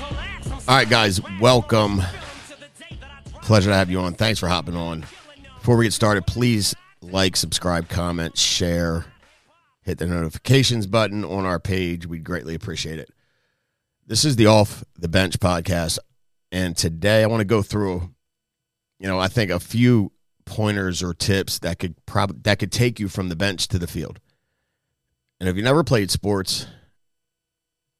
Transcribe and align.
All 0.00 0.76
right, 0.76 0.88
guys, 0.88 1.20
welcome. 1.40 2.00
Pleasure 3.42 3.70
to 3.70 3.76
have 3.76 3.90
you 3.90 4.00
on. 4.00 4.14
Thanks 4.14 4.38
for 4.38 4.48
hopping 4.48 4.76
on. 4.76 5.04
Before 5.58 5.76
we 5.76 5.84
get 5.86 5.92
started, 5.92 6.26
please 6.26 6.74
like, 7.02 7.36
subscribe, 7.36 7.88
comment, 7.88 8.36
share, 8.36 9.04
hit 9.82 9.98
the 9.98 10.06
notifications 10.06 10.86
button 10.86 11.24
on 11.24 11.44
our 11.44 11.58
page. 11.58 12.06
We'd 12.06 12.24
greatly 12.24 12.54
appreciate 12.54 12.98
it. 12.98 13.10
This 14.06 14.24
is 14.24 14.36
the 14.36 14.46
Off 14.46 14.84
the 14.98 15.08
Bench 15.08 15.38
podcast, 15.38 15.98
and 16.52 16.76
today 16.76 17.22
I 17.22 17.26
want 17.26 17.40
to 17.40 17.44
go 17.46 17.62
through, 17.62 18.10
you 18.98 19.06
know, 19.06 19.18
I 19.18 19.28
think 19.28 19.50
a 19.50 19.60
few 19.60 20.12
pointers 20.44 21.02
or 21.02 21.14
tips 21.14 21.60
that 21.60 21.78
could 21.78 21.94
prob- 22.06 22.42
that 22.42 22.58
could 22.58 22.72
take 22.72 22.98
you 22.98 23.08
from 23.08 23.28
the 23.28 23.36
bench 23.36 23.68
to 23.68 23.78
the 23.78 23.86
field. 23.86 24.20
And 25.38 25.48
if 25.48 25.56
you 25.56 25.62
never 25.62 25.84
played 25.84 26.10
sports, 26.10 26.66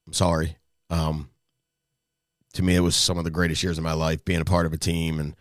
I'm 0.06 0.12
sorry. 0.12 0.58
Um, 0.90 1.29
to 2.54 2.62
me, 2.62 2.76
it 2.76 2.80
was 2.80 2.96
some 2.96 3.18
of 3.18 3.24
the 3.24 3.30
greatest 3.30 3.62
years 3.62 3.78
of 3.78 3.84
my 3.84 3.92
life 3.92 4.24
being 4.24 4.40
a 4.40 4.44
part 4.44 4.66
of 4.66 4.72
a 4.72 4.78
team 4.78 5.18
and 5.18 5.34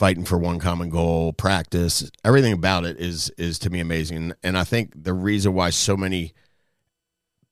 fighting 0.00 0.24
for 0.24 0.38
one 0.38 0.58
common 0.58 0.88
goal, 0.88 1.30
practice, 1.34 2.10
everything 2.24 2.54
about 2.54 2.86
it 2.86 2.98
is 2.98 3.28
is 3.36 3.58
to 3.58 3.68
me 3.68 3.80
amazing. 3.80 4.32
And 4.42 4.56
I 4.56 4.64
think 4.64 4.92
the 4.96 5.12
reason 5.12 5.52
why 5.52 5.68
so 5.68 5.94
many 5.94 6.32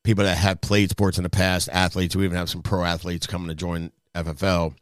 people 0.03 0.25
that 0.25 0.39
have 0.39 0.63
played 0.63 0.89
sports 0.89 1.19
in 1.19 1.25
the 1.25 1.31
past, 1.31 1.69
athletes, 1.71 2.17
we 2.17 2.25
even 2.25 2.39
have 2.39 2.49
some 2.49 2.63
pro 2.63 2.85
athletes 2.85 3.27
coming 3.27 3.49
to 3.49 3.55
join 3.55 3.93
FFL, 4.15 4.75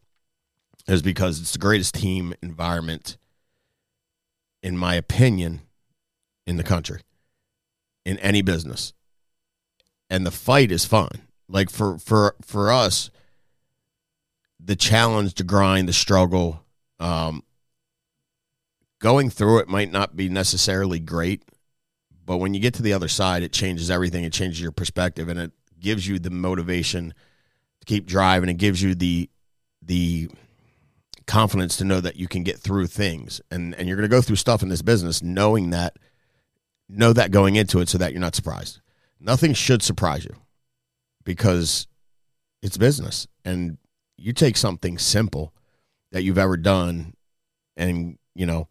is 0.87 1.03
because 1.03 1.41
it's 1.41 1.55
the 1.55 1.59
greatest 1.59 1.97
team 1.97 2.35
environment, 2.41 3.17
in 4.63 4.79
my 4.79 4.95
opinion, 4.95 5.63
in 6.47 6.59
the 6.59 6.63
country, 6.63 7.01
in 8.05 8.17
any 8.21 8.43
business. 8.43 8.93
And 10.09 10.25
the 10.25 10.31
fight 10.31 10.71
is 10.71 10.85
fun. 10.85 11.11
Like 11.49 11.69
for 11.69 11.99
for 11.99 12.37
for 12.43 12.71
us, 12.71 13.11
the 14.67 14.77
challenge, 14.77 15.35
the 15.35 15.45
grind, 15.45 15.89
the 15.89 15.93
struggle, 15.93 16.65
um, 16.99 17.43
going 18.99 19.31
through 19.31 19.59
it 19.59 19.69
might 19.69 19.93
not 19.93 20.17
be 20.17 20.29
necessarily 20.29 20.99
great, 20.99 21.45
but 22.25 22.39
when 22.39 22.53
you 22.53 22.61
get 22.61 22.75
to 22.75 22.83
the 22.83 22.93
other 22.93 23.09
side, 23.09 23.45
it 23.45 23.53
changes 23.53 23.91
everything. 23.91 24.25
It 24.25 24.33
changes 24.33 24.61
your 24.61 24.73
perspective, 24.73 25.29
and 25.29 25.39
it 25.39 25.53
gives 25.79 26.09
you 26.09 26.19
the 26.19 26.31
motivation 26.31 27.15
to 27.81 27.85
keep 27.87 28.07
driving. 28.07 28.49
It 28.49 28.55
gives 28.59 28.83
you 28.83 28.95
the 28.95 29.31
the 29.83 30.29
confidence 31.29 31.77
to 31.77 31.85
know 31.85 32.01
that 32.01 32.17
you 32.17 32.27
can 32.27 32.43
get 32.43 32.59
through 32.59 32.89
things, 32.89 33.41
and 33.53 33.73
and 33.77 33.87
you're 33.87 33.97
going 33.97 34.11
to 34.11 34.17
go 34.17 34.23
through 34.23 34.37
stuff 34.37 34.63
in 34.63 34.69
this 34.69 34.83
business, 34.83 35.23
knowing 35.23 35.71
that 35.71 35.97
know 36.89 37.13
that 37.13 37.31
going 37.31 37.55
into 37.55 37.79
it, 37.79 37.89
so 37.89 37.99
that 37.99 38.11
you're 38.11 38.21
not 38.21 38.35
surprised. 38.35 38.81
Nothing 39.21 39.55
should 39.55 39.83
surprise 39.83 40.25
you 40.25 40.35
because 41.23 41.87
it's 42.63 42.77
business, 42.77 43.29
and 43.45 43.79
you 44.17 44.33
take 44.33 44.57
something 44.57 44.99
simple 44.99 45.53
that 46.13 46.23
you've 46.23 46.39
ever 46.39 46.57
done 46.57 47.15
and 47.77 48.19
you 48.35 48.47
know 48.47 48.69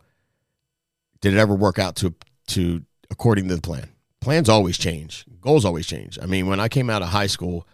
did 1.22 1.34
it 1.34 1.40
ever 1.40 1.56
work 1.56 1.80
out 1.80 1.96
to 1.98 2.14
to 2.48 2.84
according 3.10 3.48
to 3.48 3.56
the 3.56 3.62
plan? 3.62 3.90
Plans 4.22 4.50
always 4.50 4.78
change. 4.78 5.26
Goals 5.42 5.66
always 5.66 5.86
change. 5.86 6.18
I 6.22 6.26
mean 6.26 6.48
when 6.48 6.60
i 6.60 6.68
came 6.68 6.90
out 6.90 7.02
of 7.02 7.10
high 7.10 7.28
school 7.28 7.68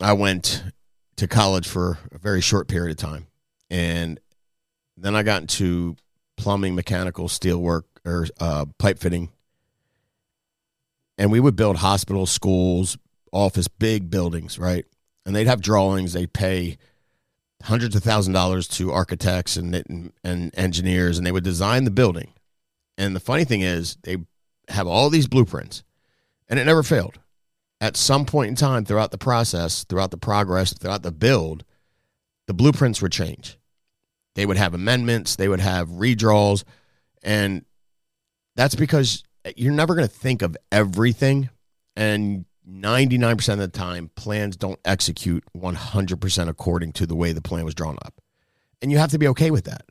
i 0.00 0.12
went 0.12 0.64
to 1.16 1.28
college 1.28 1.68
for 1.68 1.98
a 2.10 2.18
very 2.18 2.40
short 2.40 2.68
period 2.68 2.92
of 2.92 2.96
time. 2.96 3.26
And 3.70 4.18
then 4.96 5.14
i 5.14 5.22
got 5.22 5.42
into 5.42 5.96
plumbing 6.36 6.74
mechanical 6.74 7.28
steel 7.28 7.60
work 7.60 7.86
or 8.04 8.26
uh, 8.40 8.66
pipe 8.78 8.98
fitting. 8.98 9.30
And 11.18 11.30
we 11.30 11.40
would 11.40 11.54
build 11.54 11.76
hospitals 11.76 12.30
schools 12.30 12.96
office 13.32 13.68
big 13.68 14.10
buildings 14.10 14.58
right 14.58 14.84
and 15.24 15.34
they'd 15.34 15.46
have 15.46 15.60
drawings. 15.60 16.12
They'd 16.12 16.32
pay 16.32 16.78
hundreds 17.64 17.94
of 17.94 18.02
thousand 18.02 18.32
dollars 18.32 18.66
to 18.66 18.92
architects 18.92 19.56
and, 19.56 19.74
and 19.74 20.12
and 20.24 20.50
engineers, 20.56 21.18
and 21.18 21.26
they 21.26 21.32
would 21.32 21.44
design 21.44 21.84
the 21.84 21.90
building. 21.90 22.32
And 22.98 23.16
the 23.16 23.20
funny 23.20 23.44
thing 23.44 23.62
is, 23.62 23.96
they 24.02 24.18
have 24.68 24.86
all 24.86 25.10
these 25.10 25.28
blueprints, 25.28 25.82
and 26.48 26.58
it 26.58 26.64
never 26.64 26.82
failed. 26.82 27.18
At 27.80 27.96
some 27.96 28.26
point 28.26 28.48
in 28.48 28.54
time, 28.54 28.84
throughout 28.84 29.10
the 29.10 29.18
process, 29.18 29.84
throughout 29.84 30.12
the 30.12 30.16
progress, 30.16 30.72
throughout 30.72 31.02
the 31.02 31.10
build, 31.10 31.64
the 32.46 32.54
blueprints 32.54 33.02
would 33.02 33.12
change. 33.12 33.58
They 34.34 34.46
would 34.46 34.56
have 34.56 34.74
amendments. 34.74 35.36
They 35.36 35.48
would 35.48 35.60
have 35.60 35.88
redraws, 35.88 36.64
and 37.22 37.64
that's 38.54 38.74
because 38.74 39.24
you're 39.56 39.72
never 39.72 39.94
going 39.94 40.06
to 40.06 40.14
think 40.14 40.42
of 40.42 40.56
everything, 40.70 41.50
and 41.96 42.44
99% 42.68 43.52
of 43.52 43.58
the 43.58 43.68
time, 43.68 44.10
plans 44.14 44.56
don't 44.56 44.78
execute 44.84 45.44
100% 45.56 46.48
according 46.48 46.92
to 46.92 47.06
the 47.06 47.16
way 47.16 47.32
the 47.32 47.42
plan 47.42 47.64
was 47.64 47.74
drawn 47.74 47.98
up. 48.04 48.20
And 48.80 48.90
you 48.90 48.98
have 48.98 49.10
to 49.10 49.18
be 49.18 49.28
okay 49.28 49.50
with 49.50 49.64
that. 49.64 49.82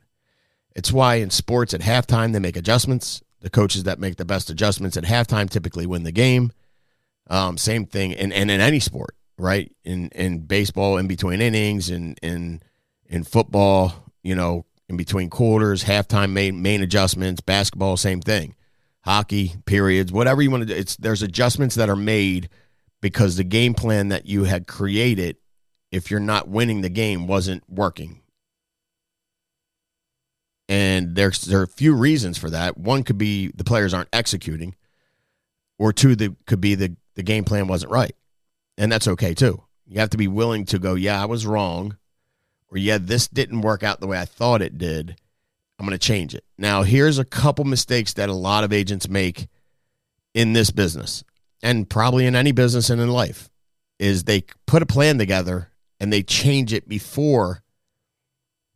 It's 0.74 0.92
why 0.92 1.16
in 1.16 1.30
sports 1.30 1.74
at 1.74 1.80
halftime, 1.80 2.32
they 2.32 2.38
make 2.38 2.56
adjustments. 2.56 3.22
The 3.40 3.50
coaches 3.50 3.84
that 3.84 3.98
make 3.98 4.16
the 4.16 4.24
best 4.24 4.50
adjustments 4.50 4.96
at 4.96 5.04
halftime 5.04 5.50
typically 5.50 5.86
win 5.86 6.04
the 6.04 6.12
game. 6.12 6.52
Um, 7.28 7.58
same 7.58 7.86
thing, 7.86 8.14
and, 8.14 8.32
and 8.32 8.50
in 8.50 8.60
any 8.60 8.80
sport, 8.80 9.14
right? 9.38 9.74
In 9.84 10.08
in 10.08 10.40
baseball, 10.40 10.96
in 10.96 11.06
between 11.06 11.40
innings, 11.40 11.90
in 11.90 12.16
in 12.22 12.60
in 13.06 13.24
football, 13.24 13.94
you 14.22 14.34
know, 14.34 14.64
in 14.88 14.96
between 14.96 15.30
quarters, 15.30 15.84
halftime 15.84 16.30
main 16.30 16.62
main 16.62 16.82
adjustments. 16.82 17.40
Basketball, 17.40 17.96
same 17.96 18.20
thing. 18.20 18.54
Hockey, 19.04 19.54
periods, 19.66 20.12
whatever 20.12 20.42
you 20.42 20.50
want 20.50 20.62
to 20.62 20.66
do. 20.66 20.74
It's 20.74 20.96
there's 20.96 21.22
adjustments 21.22 21.74
that 21.76 21.88
are 21.88 21.96
made 21.96 22.48
because 23.02 23.36
the 23.36 23.44
game 23.44 23.74
plan 23.74 24.08
that 24.08 24.24
you 24.24 24.44
had 24.44 24.66
created, 24.66 25.36
if 25.90 26.10
you're 26.10 26.20
not 26.20 26.48
winning 26.48 26.80
the 26.80 26.88
game, 26.88 27.26
wasn't 27.26 27.62
working. 27.68 28.22
And 30.68 31.14
there's 31.14 31.42
there 31.42 31.60
are 31.60 31.64
a 31.64 31.68
few 31.68 31.94
reasons 31.94 32.38
for 32.38 32.48
that. 32.48 32.78
One 32.78 33.02
could 33.02 33.18
be 33.18 33.48
the 33.48 33.64
players 33.64 33.92
aren't 33.92 34.08
executing, 34.14 34.74
or 35.78 35.92
two, 35.92 36.16
the 36.16 36.34
could 36.46 36.62
be 36.62 36.74
the, 36.74 36.96
the 37.14 37.22
game 37.22 37.44
plan 37.44 37.66
wasn't 37.66 37.92
right. 37.92 38.14
And 38.78 38.90
that's 38.90 39.08
okay 39.08 39.34
too. 39.34 39.62
You 39.86 40.00
have 40.00 40.10
to 40.10 40.16
be 40.16 40.28
willing 40.28 40.64
to 40.66 40.78
go, 40.78 40.94
yeah, 40.94 41.20
I 41.20 41.26
was 41.26 41.44
wrong, 41.44 41.98
or 42.70 42.78
yeah, 42.78 42.96
this 42.98 43.28
didn't 43.28 43.60
work 43.60 43.82
out 43.82 44.00
the 44.00 44.06
way 44.06 44.18
I 44.18 44.24
thought 44.24 44.62
it 44.62 44.78
did. 44.78 45.16
I'm 45.78 45.84
going 45.84 45.98
to 45.98 46.06
change 46.06 46.34
it. 46.34 46.44
Now, 46.56 46.84
here's 46.84 47.18
a 47.18 47.24
couple 47.24 47.64
mistakes 47.64 48.14
that 48.14 48.28
a 48.28 48.34
lot 48.34 48.62
of 48.62 48.72
agents 48.72 49.08
make 49.08 49.48
in 50.32 50.52
this 50.52 50.70
business 50.70 51.24
and 51.62 51.88
probably 51.88 52.26
in 52.26 52.34
any 52.34 52.52
business 52.52 52.90
and 52.90 53.00
in 53.00 53.08
life 53.08 53.48
is 53.98 54.24
they 54.24 54.44
put 54.66 54.82
a 54.82 54.86
plan 54.86 55.18
together 55.18 55.70
and 56.00 56.12
they 56.12 56.22
change 56.22 56.72
it 56.72 56.88
before 56.88 57.62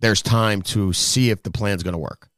there's 0.01 0.23
time 0.23 0.63
to 0.63 0.93
see 0.93 1.31
if 1.31 1.43
the 1.43 1.51
plan's 1.51 1.83
going 1.83 1.93
to 1.93 1.99
work. 1.99 2.29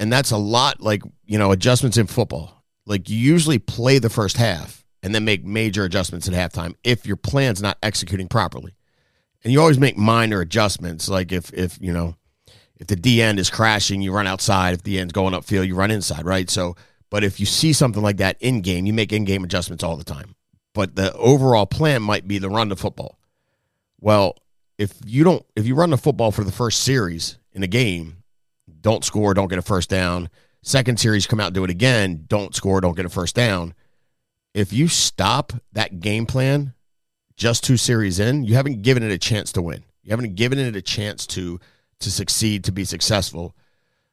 And 0.00 0.12
that's 0.12 0.32
a 0.32 0.36
lot 0.36 0.80
like, 0.80 1.02
you 1.24 1.38
know, 1.38 1.52
adjustments 1.52 1.96
in 1.96 2.06
football. 2.06 2.64
Like 2.84 3.08
you 3.08 3.16
usually 3.16 3.58
play 3.58 3.98
the 3.98 4.10
first 4.10 4.36
half 4.36 4.84
and 5.02 5.14
then 5.14 5.24
make 5.24 5.44
major 5.44 5.84
adjustments 5.84 6.28
at 6.28 6.34
halftime 6.34 6.74
if 6.84 7.06
your 7.06 7.16
plan's 7.16 7.62
not 7.62 7.78
executing 7.82 8.28
properly. 8.28 8.74
And 9.42 9.52
you 9.52 9.60
always 9.60 9.78
make 9.78 9.96
minor 9.96 10.40
adjustments 10.40 11.08
like 11.08 11.32
if 11.32 11.52
if, 11.52 11.78
you 11.80 11.92
know, 11.92 12.16
if 12.76 12.88
the 12.88 12.96
D 12.96 13.22
end 13.22 13.38
is 13.38 13.50
crashing, 13.50 14.02
you 14.02 14.12
run 14.12 14.26
outside. 14.26 14.74
If 14.74 14.82
the 14.82 14.98
end's 14.98 15.12
going 15.12 15.32
upfield, 15.32 15.66
you 15.66 15.76
run 15.76 15.90
inside, 15.90 16.24
right? 16.24 16.50
So 16.50 16.76
but 17.14 17.22
if 17.22 17.38
you 17.38 17.46
see 17.46 17.72
something 17.72 18.02
like 18.02 18.16
that 18.16 18.36
in 18.40 18.60
game, 18.60 18.86
you 18.86 18.92
make 18.92 19.12
in 19.12 19.24
game 19.24 19.44
adjustments 19.44 19.84
all 19.84 19.96
the 19.96 20.02
time. 20.02 20.34
But 20.72 20.96
the 20.96 21.12
overall 21.12 21.64
plan 21.64 22.02
might 22.02 22.26
be 22.26 22.40
to 22.40 22.48
run 22.48 22.70
the 22.70 22.76
football. 22.76 23.20
Well, 24.00 24.36
if 24.78 24.98
you 25.06 25.22
don't, 25.22 25.46
if 25.54 25.64
you 25.64 25.76
run 25.76 25.90
the 25.90 25.96
football 25.96 26.32
for 26.32 26.42
the 26.42 26.50
first 26.50 26.80
series 26.80 27.38
in 27.52 27.62
a 27.62 27.68
game, 27.68 28.24
don't 28.80 29.04
score, 29.04 29.32
don't 29.32 29.46
get 29.46 29.60
a 29.60 29.62
first 29.62 29.88
down. 29.88 30.28
Second 30.62 30.98
series, 30.98 31.28
come 31.28 31.38
out 31.38 31.52
do 31.52 31.62
it 31.62 31.70
again, 31.70 32.24
don't 32.26 32.52
score, 32.52 32.80
don't 32.80 32.96
get 32.96 33.06
a 33.06 33.08
first 33.08 33.36
down. 33.36 33.74
If 34.52 34.72
you 34.72 34.88
stop 34.88 35.52
that 35.70 36.00
game 36.00 36.26
plan 36.26 36.74
just 37.36 37.62
two 37.62 37.76
series 37.76 38.18
in, 38.18 38.42
you 38.42 38.56
haven't 38.56 38.82
given 38.82 39.04
it 39.04 39.12
a 39.12 39.18
chance 39.18 39.52
to 39.52 39.62
win. 39.62 39.84
You 40.02 40.10
haven't 40.10 40.34
given 40.34 40.58
it 40.58 40.74
a 40.74 40.82
chance 40.82 41.28
to 41.28 41.60
to 42.00 42.10
succeed, 42.10 42.64
to 42.64 42.72
be 42.72 42.84
successful. 42.84 43.54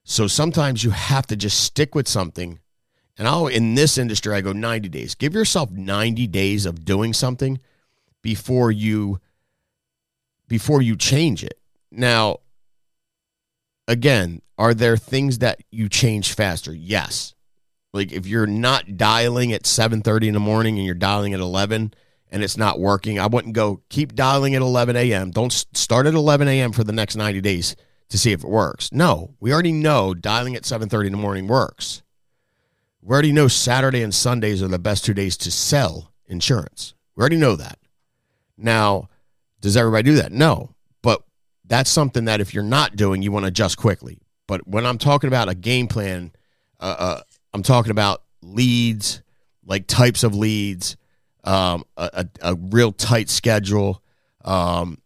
So 0.03 0.27
sometimes 0.27 0.83
you 0.83 0.91
have 0.91 1.25
to 1.25 1.35
just 1.35 1.61
stick 1.61 1.95
with 1.95 2.07
something 2.07 2.59
and 3.21 3.27
I'll 3.27 3.45
in 3.45 3.75
this 3.75 3.99
industry, 3.99 4.33
I 4.33 4.41
go 4.41 4.51
90 4.51 4.89
days. 4.89 5.13
Give 5.13 5.35
yourself 5.35 5.69
90 5.69 6.25
days 6.25 6.65
of 6.65 6.83
doing 6.83 7.13
something 7.13 7.59
before 8.23 8.71
you 8.71 9.19
before 10.47 10.81
you 10.81 10.95
change 10.95 11.43
it. 11.43 11.59
Now, 11.91 12.39
again, 13.87 14.41
are 14.57 14.73
there 14.73 14.97
things 14.97 15.37
that 15.37 15.59
you 15.69 15.87
change 15.87 16.33
faster? 16.33 16.73
Yes. 16.73 17.35
Like 17.93 18.11
if 18.11 18.25
you're 18.25 18.47
not 18.47 18.97
dialing 18.97 19.53
at 19.53 19.67
7:30 19.67 20.29
in 20.29 20.33
the 20.33 20.39
morning 20.39 20.77
and 20.77 20.85
you're 20.87 20.95
dialing 20.95 21.35
at 21.35 21.39
11 21.39 21.93
and 22.31 22.43
it's 22.43 22.57
not 22.57 22.79
working, 22.79 23.19
I 23.19 23.27
wouldn't 23.27 23.53
go 23.53 23.83
keep 23.89 24.15
dialing 24.15 24.55
at 24.55 24.63
11 24.63 24.95
a.m. 24.95 25.29
Don't 25.29 25.53
start 25.73 26.07
at 26.07 26.15
11 26.15 26.47
a.m. 26.47 26.71
for 26.71 26.83
the 26.83 26.91
next 26.91 27.15
90 27.15 27.39
days 27.39 27.75
to 28.09 28.17
see 28.17 28.31
if 28.31 28.43
it 28.43 28.49
works. 28.49 28.91
No, 28.91 29.35
we 29.39 29.53
already 29.53 29.73
know 29.73 30.15
dialing 30.15 30.55
at 30.55 30.63
7:30 30.63 31.05
in 31.05 31.11
the 31.11 31.19
morning 31.19 31.45
works. 31.45 32.01
We 33.01 33.13
already 33.13 33.31
know 33.31 33.47
Saturday 33.47 34.03
and 34.03 34.13
Sundays 34.13 34.61
are 34.61 34.67
the 34.67 34.79
best 34.79 35.03
two 35.03 35.13
days 35.13 35.35
to 35.37 35.51
sell 35.51 36.11
insurance. 36.27 36.93
We 37.15 37.21
already 37.21 37.37
know 37.37 37.55
that. 37.55 37.79
Now, 38.57 39.09
does 39.59 39.75
everybody 39.75 40.03
do 40.03 40.15
that? 40.17 40.31
No. 40.31 40.75
But 41.01 41.23
that's 41.65 41.89
something 41.89 42.25
that 42.25 42.41
if 42.41 42.53
you're 42.53 42.63
not 42.63 42.95
doing, 42.95 43.23
you 43.23 43.31
want 43.31 43.43
to 43.43 43.47
adjust 43.47 43.77
quickly. 43.77 44.19
But 44.47 44.67
when 44.67 44.85
I'm 44.85 44.99
talking 44.99 45.29
about 45.29 45.49
a 45.49 45.55
game 45.55 45.87
plan, 45.87 46.31
uh, 46.79 46.95
uh, 46.97 47.21
I'm 47.53 47.63
talking 47.63 47.91
about 47.91 48.21
leads, 48.43 49.23
like 49.65 49.87
types 49.87 50.23
of 50.23 50.35
leads, 50.35 50.95
um, 51.43 51.83
a, 51.97 52.25
a, 52.41 52.51
a, 52.51 52.55
real 52.55 52.91
tight 52.91 53.29
schedule, 53.29 54.03
um, 54.45 54.99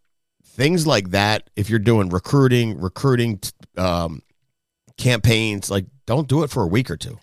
things 0.43 0.85
like 0.85 1.11
that. 1.11 1.49
If 1.55 1.69
you're 1.69 1.79
doing 1.79 2.09
recruiting, 2.09 2.77
recruiting 2.77 3.39
um, 3.77 4.21
campaigns, 4.97 5.71
like 5.71 5.85
don't 6.05 6.27
do 6.27 6.43
it 6.43 6.49
for 6.49 6.63
a 6.63 6.67
week 6.67 6.91
or 6.91 6.97
two 6.97 7.19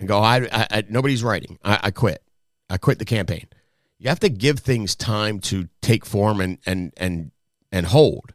and 0.00 0.08
go, 0.08 0.18
I, 0.18 0.38
I, 0.50 0.66
I 0.70 0.84
nobody's 0.88 1.22
writing. 1.22 1.58
I, 1.62 1.78
I 1.84 1.90
quit. 1.92 2.22
I 2.68 2.78
quit 2.78 2.98
the 2.98 3.04
campaign. 3.04 3.46
You 3.98 4.08
have 4.08 4.20
to 4.20 4.30
give 4.30 4.58
things 4.58 4.96
time 4.96 5.38
to 5.40 5.68
take 5.82 6.04
form 6.04 6.40
and 6.40 6.58
and 6.66 6.92
and 6.96 7.30
and 7.70 7.86
hold. 7.86 8.34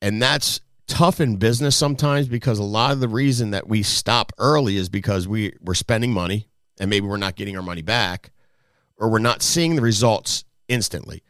And 0.00 0.22
that's 0.22 0.60
tough 0.86 1.20
in 1.20 1.36
business 1.36 1.76
sometimes 1.76 2.28
because 2.28 2.58
a 2.58 2.64
lot 2.64 2.92
of 2.92 3.00
the 3.00 3.08
reason 3.08 3.50
that 3.50 3.68
we 3.68 3.82
stop 3.82 4.32
early 4.38 4.76
is 4.76 4.88
because 4.88 5.26
we 5.26 5.54
we're 5.60 5.74
spending 5.74 6.12
money 6.12 6.48
and 6.78 6.88
maybe 6.88 7.06
we're 7.06 7.16
not 7.16 7.36
getting 7.36 7.56
our 7.56 7.62
money 7.62 7.82
back 7.82 8.30
or 8.96 9.10
we're 9.10 9.18
not 9.18 9.42
seeing 9.42 9.74
the 9.76 9.82
results 9.82 10.44
instantly. 10.68 11.22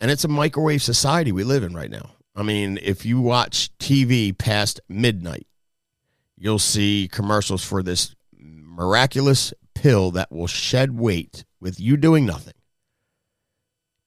And 0.00 0.10
it's 0.10 0.24
a 0.24 0.28
microwave 0.28 0.82
society 0.82 1.30
we 1.30 1.44
live 1.44 1.62
in 1.62 1.74
right 1.74 1.90
now. 1.90 2.12
I 2.34 2.42
mean, 2.42 2.78
if 2.82 3.04
you 3.04 3.20
watch 3.20 3.70
TV 3.78 4.36
past 4.36 4.80
midnight, 4.88 5.46
you'll 6.38 6.58
see 6.58 7.08
commercials 7.12 7.62
for 7.62 7.82
this 7.82 8.14
miraculous 8.42 9.52
pill 9.74 10.10
that 10.12 10.32
will 10.32 10.46
shed 10.46 10.98
weight 10.98 11.44
with 11.60 11.80
you 11.80 11.96
doing 11.96 12.26
nothing. 12.26 12.54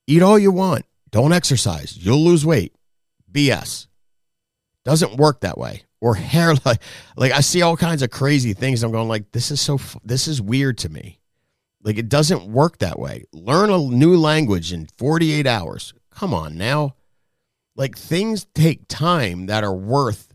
Eat 0.07 0.21
all 0.21 0.37
you 0.37 0.51
want. 0.51 0.85
Don't 1.09 1.33
exercise. 1.33 1.97
You'll 1.97 2.23
lose 2.23 2.45
weight. 2.45 2.75
BS. 3.31 3.87
Doesn't 4.83 5.17
work 5.17 5.41
that 5.41 5.57
way. 5.57 5.83
Or 6.01 6.15
hair 6.15 6.53
like 6.65 6.81
like 7.15 7.31
I 7.31 7.39
see 7.39 7.61
all 7.61 7.77
kinds 7.77 8.01
of 8.01 8.11
crazy 8.11 8.53
things. 8.53 8.83
I'm 8.83 8.91
going 8.91 9.07
like 9.07 9.31
this 9.31 9.51
is 9.51 9.61
so 9.61 9.79
this 10.03 10.27
is 10.27 10.41
weird 10.41 10.77
to 10.79 10.89
me. 10.89 11.19
Like 11.81 11.97
it 11.97 12.09
doesn't 12.09 12.47
work 12.47 12.79
that 12.79 12.99
way. 12.99 13.23
Learn 13.31 13.69
a 13.69 13.77
new 13.77 14.17
language 14.17 14.73
in 14.73 14.87
48 14.97 15.47
hours. 15.47 15.93
Come 16.11 16.33
on 16.33 16.57
now. 16.57 16.95
Like 17.75 17.97
things 17.97 18.45
take 18.53 18.87
time 18.87 19.47
that 19.47 19.63
are 19.63 19.73
worth 19.75 20.34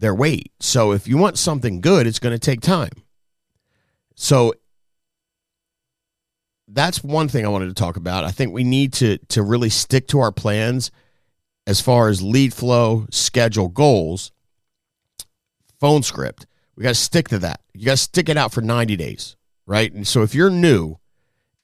their 0.00 0.14
weight. 0.14 0.50
So 0.60 0.92
if 0.92 1.06
you 1.06 1.16
want 1.16 1.38
something 1.38 1.80
good, 1.80 2.06
it's 2.06 2.18
going 2.18 2.34
to 2.34 2.38
take 2.38 2.60
time. 2.60 2.90
So 4.16 4.54
that's 6.66 7.04
one 7.04 7.28
thing 7.28 7.44
I 7.44 7.48
wanted 7.48 7.68
to 7.68 7.74
talk 7.74 7.96
about. 7.96 8.24
I 8.24 8.30
think 8.30 8.52
we 8.52 8.64
need 8.64 8.92
to 8.94 9.18
to 9.28 9.42
really 9.42 9.70
stick 9.70 10.08
to 10.08 10.20
our 10.20 10.32
plans 10.32 10.90
as 11.66 11.80
far 11.80 12.08
as 12.08 12.22
lead 12.22 12.54
flow, 12.54 13.06
schedule, 13.10 13.68
goals, 13.68 14.32
phone 15.78 16.02
script. 16.02 16.46
We 16.76 16.82
got 16.82 16.90
to 16.90 16.94
stick 16.94 17.28
to 17.28 17.38
that. 17.40 17.60
You 17.74 17.84
got 17.86 17.92
to 17.92 17.96
stick 17.98 18.28
it 18.28 18.36
out 18.36 18.52
for 18.52 18.62
90 18.62 18.96
days, 18.96 19.36
right? 19.66 19.92
And 19.92 20.06
so 20.06 20.22
if 20.22 20.34
you're 20.34 20.50
new 20.50 20.96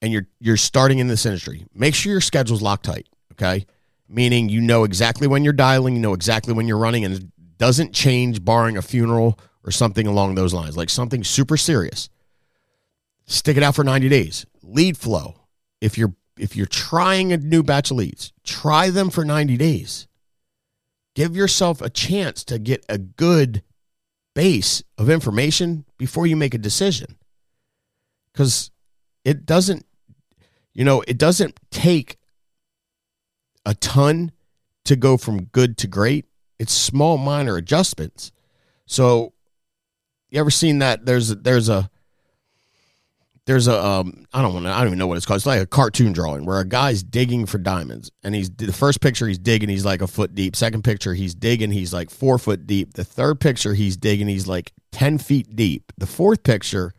and 0.02 0.12
you're 0.12 0.26
you're 0.40 0.56
starting 0.56 0.98
in 0.98 1.08
this 1.08 1.24
industry, 1.24 1.66
make 1.74 1.94
sure 1.94 2.12
your 2.12 2.20
schedule's 2.20 2.62
locked 2.62 2.84
tight, 2.84 3.08
okay? 3.32 3.66
Meaning 4.08 4.48
you 4.48 4.60
know 4.60 4.84
exactly 4.84 5.26
when 5.26 5.42
you're 5.42 5.52
dialing, 5.52 5.94
you 5.94 6.00
know 6.00 6.14
exactly 6.14 6.52
when 6.52 6.68
you're 6.68 6.78
running 6.78 7.04
and 7.04 7.32
doesn't 7.58 7.92
change 7.92 8.44
barring 8.44 8.76
a 8.76 8.82
funeral 8.82 9.38
or 9.64 9.70
something 9.70 10.06
along 10.06 10.34
those 10.34 10.54
lines, 10.54 10.76
like 10.76 10.90
something 10.90 11.24
super 11.24 11.56
serious. 11.56 12.08
Stick 13.26 13.56
it 13.56 13.62
out 13.62 13.74
for 13.74 13.84
90 13.84 14.08
days. 14.08 14.46
Lead 14.62 14.96
flow. 14.96 15.34
If 15.80 15.98
you're 15.98 16.14
if 16.38 16.54
you're 16.54 16.66
trying 16.66 17.32
a 17.32 17.38
new 17.38 17.62
batch 17.62 17.90
of 17.90 17.96
leads, 17.96 18.32
try 18.44 18.90
them 18.90 19.08
for 19.08 19.24
90 19.24 19.56
days. 19.56 20.06
Give 21.14 21.34
yourself 21.34 21.80
a 21.80 21.88
chance 21.88 22.44
to 22.44 22.58
get 22.58 22.84
a 22.90 22.98
good 22.98 23.62
base 24.34 24.82
of 24.98 25.08
information 25.08 25.86
before 25.96 26.26
you 26.26 26.36
make 26.36 26.54
a 26.54 26.58
decision. 26.58 27.16
Cuz 28.34 28.70
it 29.24 29.46
doesn't 29.46 29.86
you 30.74 30.84
know, 30.84 31.02
it 31.08 31.16
doesn't 31.16 31.58
take 31.70 32.18
a 33.64 33.74
ton 33.74 34.30
to 34.84 34.94
go 34.94 35.16
from 35.16 35.44
good 35.46 35.78
to 35.78 35.86
great. 35.86 36.26
It's 36.58 36.72
small 36.72 37.18
minor 37.18 37.56
adjustments. 37.56 38.32
So 38.86 39.32
you 40.30 40.40
ever 40.40 40.50
seen 40.50 40.78
that 40.80 41.06
there's 41.06 41.28
there's 41.28 41.68
a 41.68 41.90
there's 43.46 43.68
a 43.68 43.84
um, 43.84 44.26
I 44.32 44.42
don't 44.42 44.52
want 44.52 44.66
to 44.66 44.72
I 44.72 44.78
don't 44.78 44.88
even 44.88 44.98
know 44.98 45.06
what 45.06 45.16
it's 45.16 45.24
called. 45.24 45.38
It's 45.38 45.46
like 45.46 45.62
a 45.62 45.66
cartoon 45.66 46.12
drawing 46.12 46.44
where 46.44 46.58
a 46.58 46.64
guy's 46.64 47.02
digging 47.02 47.46
for 47.46 47.58
diamonds, 47.58 48.10
and 48.22 48.34
he's 48.34 48.50
the 48.50 48.72
first 48.72 49.00
picture 49.00 49.28
he's 49.28 49.38
digging 49.38 49.68
he's 49.68 49.84
like 49.84 50.02
a 50.02 50.06
foot 50.06 50.34
deep. 50.34 50.56
Second 50.56 50.82
picture 50.82 51.14
he's 51.14 51.34
digging 51.34 51.70
he's 51.70 51.92
like 51.92 52.10
four 52.10 52.38
foot 52.38 52.66
deep. 52.66 52.94
The 52.94 53.04
third 53.04 53.40
picture 53.40 53.74
he's 53.74 53.96
digging 53.96 54.28
he's 54.28 54.48
like 54.48 54.72
ten 54.92 55.18
feet 55.18 55.54
deep. 55.54 55.92
The 55.96 56.06
fourth 56.06 56.42
picture 56.42 56.92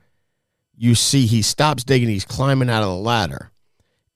you 0.75 0.95
see 0.95 1.25
he 1.25 1.41
stops 1.41 1.83
digging 1.83 2.09
he's 2.09 2.25
climbing 2.25 2.69
out 2.69 2.83
of 2.83 2.89
the 2.89 2.95
ladder, 2.95 3.51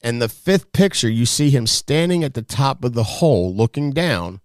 and 0.02 0.22
the 0.22 0.30
fifth 0.30 0.72
picture 0.72 1.10
you 1.10 1.26
see 1.26 1.50
him 1.50 1.68
standing 1.68 2.24
at 2.24 2.34
the 2.34 2.42
top 2.42 2.84
of 2.86 2.94
the 2.94 3.04
hole 3.04 3.54
looking 3.54 3.92
down. 3.92 4.41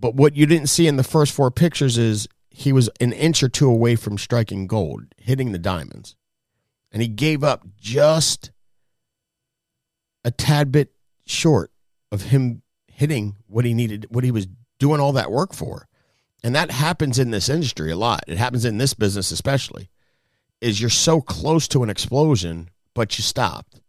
But 0.00 0.14
what 0.14 0.34
you 0.34 0.46
didn't 0.46 0.68
see 0.68 0.86
in 0.86 0.96
the 0.96 1.04
first 1.04 1.32
four 1.32 1.50
pictures 1.50 1.98
is 1.98 2.26
he 2.48 2.72
was 2.72 2.88
an 3.00 3.12
inch 3.12 3.42
or 3.42 3.48
two 3.48 3.70
away 3.70 3.96
from 3.96 4.16
striking 4.16 4.66
gold, 4.66 5.04
hitting 5.18 5.52
the 5.52 5.58
diamonds. 5.58 6.16
And 6.90 7.02
he 7.02 7.08
gave 7.08 7.44
up 7.44 7.66
just 7.78 8.50
a 10.24 10.30
tad 10.30 10.72
bit 10.72 10.92
short 11.26 11.70
of 12.10 12.22
him 12.22 12.62
hitting 12.88 13.36
what 13.46 13.64
he 13.64 13.74
needed, 13.74 14.06
what 14.10 14.24
he 14.24 14.30
was 14.30 14.48
doing 14.78 15.00
all 15.00 15.12
that 15.12 15.30
work 15.30 15.54
for. 15.54 15.86
And 16.42 16.54
that 16.54 16.70
happens 16.70 17.18
in 17.18 17.30
this 17.30 17.48
industry 17.48 17.90
a 17.90 17.96
lot. 17.96 18.24
It 18.26 18.38
happens 18.38 18.64
in 18.64 18.78
this 18.78 18.94
business 18.94 19.30
especially. 19.30 19.90
Is 20.60 20.80
you're 20.80 20.90
so 20.90 21.20
close 21.20 21.68
to 21.68 21.82
an 21.82 21.90
explosion, 21.90 22.68
but 22.94 23.16
you 23.18 23.22
stopped. 23.22 23.79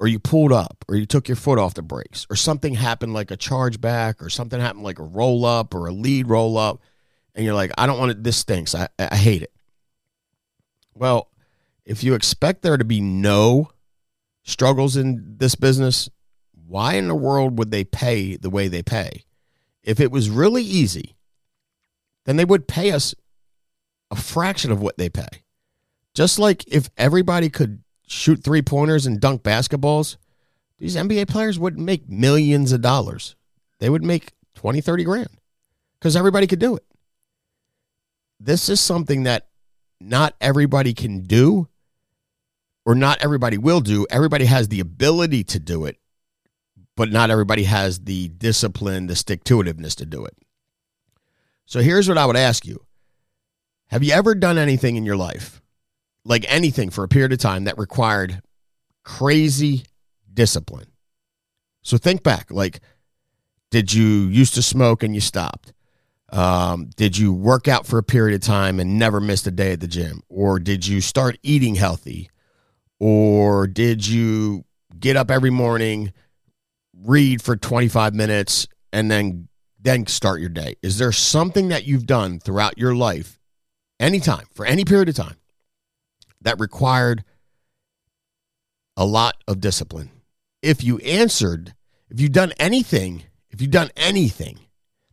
Or 0.00 0.06
you 0.06 0.20
pulled 0.20 0.52
up, 0.52 0.84
or 0.88 0.94
you 0.94 1.06
took 1.06 1.28
your 1.28 1.36
foot 1.36 1.58
off 1.58 1.74
the 1.74 1.82
brakes, 1.82 2.24
or 2.30 2.36
something 2.36 2.74
happened 2.74 3.12
like 3.12 3.32
a 3.32 3.36
charge 3.36 3.80
back, 3.80 4.22
or 4.22 4.30
something 4.30 4.60
happened 4.60 4.84
like 4.84 5.00
a 5.00 5.04
roll 5.04 5.44
up 5.44 5.74
or 5.74 5.88
a 5.88 5.92
lead 5.92 6.28
roll 6.28 6.56
up 6.56 6.80
and 7.38 7.44
you're 7.44 7.54
like, 7.54 7.70
I 7.78 7.86
don't 7.86 8.00
want 8.00 8.10
it. 8.10 8.24
This 8.24 8.36
stinks. 8.36 8.74
I, 8.74 8.88
I 8.98 9.14
hate 9.14 9.42
it. 9.42 9.52
Well, 10.92 11.30
if 11.84 12.02
you 12.02 12.14
expect 12.14 12.62
there 12.62 12.76
to 12.76 12.84
be 12.84 13.00
no 13.00 13.70
struggles 14.42 14.96
in 14.96 15.36
this 15.38 15.54
business, 15.54 16.08
why 16.66 16.94
in 16.94 17.06
the 17.06 17.14
world 17.14 17.56
would 17.56 17.70
they 17.70 17.84
pay 17.84 18.36
the 18.36 18.50
way 18.50 18.66
they 18.66 18.82
pay? 18.82 19.22
If 19.84 20.00
it 20.00 20.10
was 20.10 20.28
really 20.28 20.64
easy, 20.64 21.14
then 22.24 22.36
they 22.36 22.44
would 22.44 22.66
pay 22.66 22.90
us 22.90 23.14
a 24.10 24.16
fraction 24.16 24.72
of 24.72 24.82
what 24.82 24.98
they 24.98 25.08
pay. 25.08 25.44
Just 26.14 26.40
like 26.40 26.64
if 26.66 26.90
everybody 26.96 27.50
could 27.50 27.84
shoot 28.08 28.42
three 28.42 28.62
pointers 28.62 29.06
and 29.06 29.20
dunk 29.20 29.42
basketballs, 29.42 30.16
these 30.78 30.96
NBA 30.96 31.28
players 31.28 31.58
wouldn't 31.58 31.84
make 31.84 32.08
millions 32.08 32.72
of 32.72 32.80
dollars. 32.80 33.36
They 33.78 33.88
would 33.88 34.04
make 34.04 34.32
20, 34.54 34.80
30 34.80 35.04
grand 35.04 35.28
because 35.98 36.16
everybody 36.16 36.46
could 36.46 36.58
do 36.58 36.76
it 36.76 36.84
this 38.40 38.68
is 38.68 38.80
something 38.80 39.24
that 39.24 39.48
not 40.00 40.34
everybody 40.40 40.94
can 40.94 41.22
do 41.22 41.68
or 42.84 42.94
not 42.94 43.18
everybody 43.22 43.58
will 43.58 43.80
do. 43.80 44.06
Everybody 44.10 44.44
has 44.44 44.68
the 44.68 44.80
ability 44.80 45.44
to 45.44 45.58
do 45.58 45.84
it, 45.84 45.98
but 46.96 47.10
not 47.10 47.30
everybody 47.30 47.64
has 47.64 48.00
the 48.00 48.28
discipline, 48.28 49.06
the 49.06 49.16
stick 49.16 49.44
to 49.44 49.58
itiveness 49.58 49.96
to 49.96 50.06
do 50.06 50.24
it. 50.24 50.36
So 51.66 51.80
here's 51.80 52.08
what 52.08 52.18
I 52.18 52.26
would 52.26 52.36
ask 52.36 52.64
you 52.64 52.84
Have 53.88 54.04
you 54.04 54.12
ever 54.12 54.34
done 54.34 54.56
anything 54.56 54.96
in 54.96 55.04
your 55.04 55.16
life, 55.16 55.60
like 56.28 56.44
anything 56.46 56.90
for 56.90 57.02
a 57.02 57.08
period 57.08 57.32
of 57.32 57.38
time, 57.38 57.64
that 57.64 57.78
required 57.78 58.42
crazy 59.04 59.84
discipline? 60.32 60.92
So 61.82 61.98
think 61.98 62.22
back 62.22 62.50
like, 62.50 62.80
did 63.70 63.92
you 63.92 64.04
used 64.04 64.54
to 64.54 64.62
smoke 64.62 65.02
and 65.02 65.14
you 65.14 65.20
stopped? 65.20 65.72
Um, 66.30 66.90
did 66.96 67.16
you 67.16 67.32
work 67.32 67.68
out 67.68 67.86
for 67.86 67.98
a 67.98 68.02
period 68.02 68.34
of 68.34 68.46
time 68.46 68.78
and 68.78 68.98
never 68.98 69.20
missed 69.20 69.46
a 69.46 69.50
day 69.50 69.72
at 69.72 69.80
the 69.80 69.86
gym? 69.86 70.22
Or 70.28 70.58
did 70.58 70.86
you 70.86 71.00
start 71.00 71.38
eating 71.42 71.74
healthy? 71.74 72.30
Or 73.00 73.66
did 73.66 74.06
you 74.06 74.64
get 74.98 75.16
up 75.16 75.30
every 75.30 75.50
morning, 75.50 76.12
read 76.94 77.40
for 77.40 77.56
25 77.56 78.14
minutes, 78.14 78.66
and 78.92 79.10
then 79.10 79.48
then 79.80 80.06
start 80.06 80.40
your 80.40 80.50
day? 80.50 80.74
Is 80.82 80.98
there 80.98 81.12
something 81.12 81.68
that 81.68 81.86
you've 81.86 82.06
done 82.06 82.40
throughout 82.40 82.76
your 82.76 82.94
life, 82.94 83.38
anytime, 83.98 84.46
for 84.52 84.66
any 84.66 84.84
period 84.84 85.08
of 85.08 85.14
time, 85.14 85.36
that 86.40 86.60
required 86.60 87.24
a 88.96 89.04
lot 89.04 89.36
of 89.46 89.60
discipline? 89.60 90.10
If 90.62 90.82
you 90.82 90.98
answered, 90.98 91.74
if 92.10 92.20
you've 92.20 92.32
done 92.32 92.52
anything, 92.58 93.24
if 93.50 93.60
you've 93.60 93.70
done 93.70 93.90
anything 93.96 94.58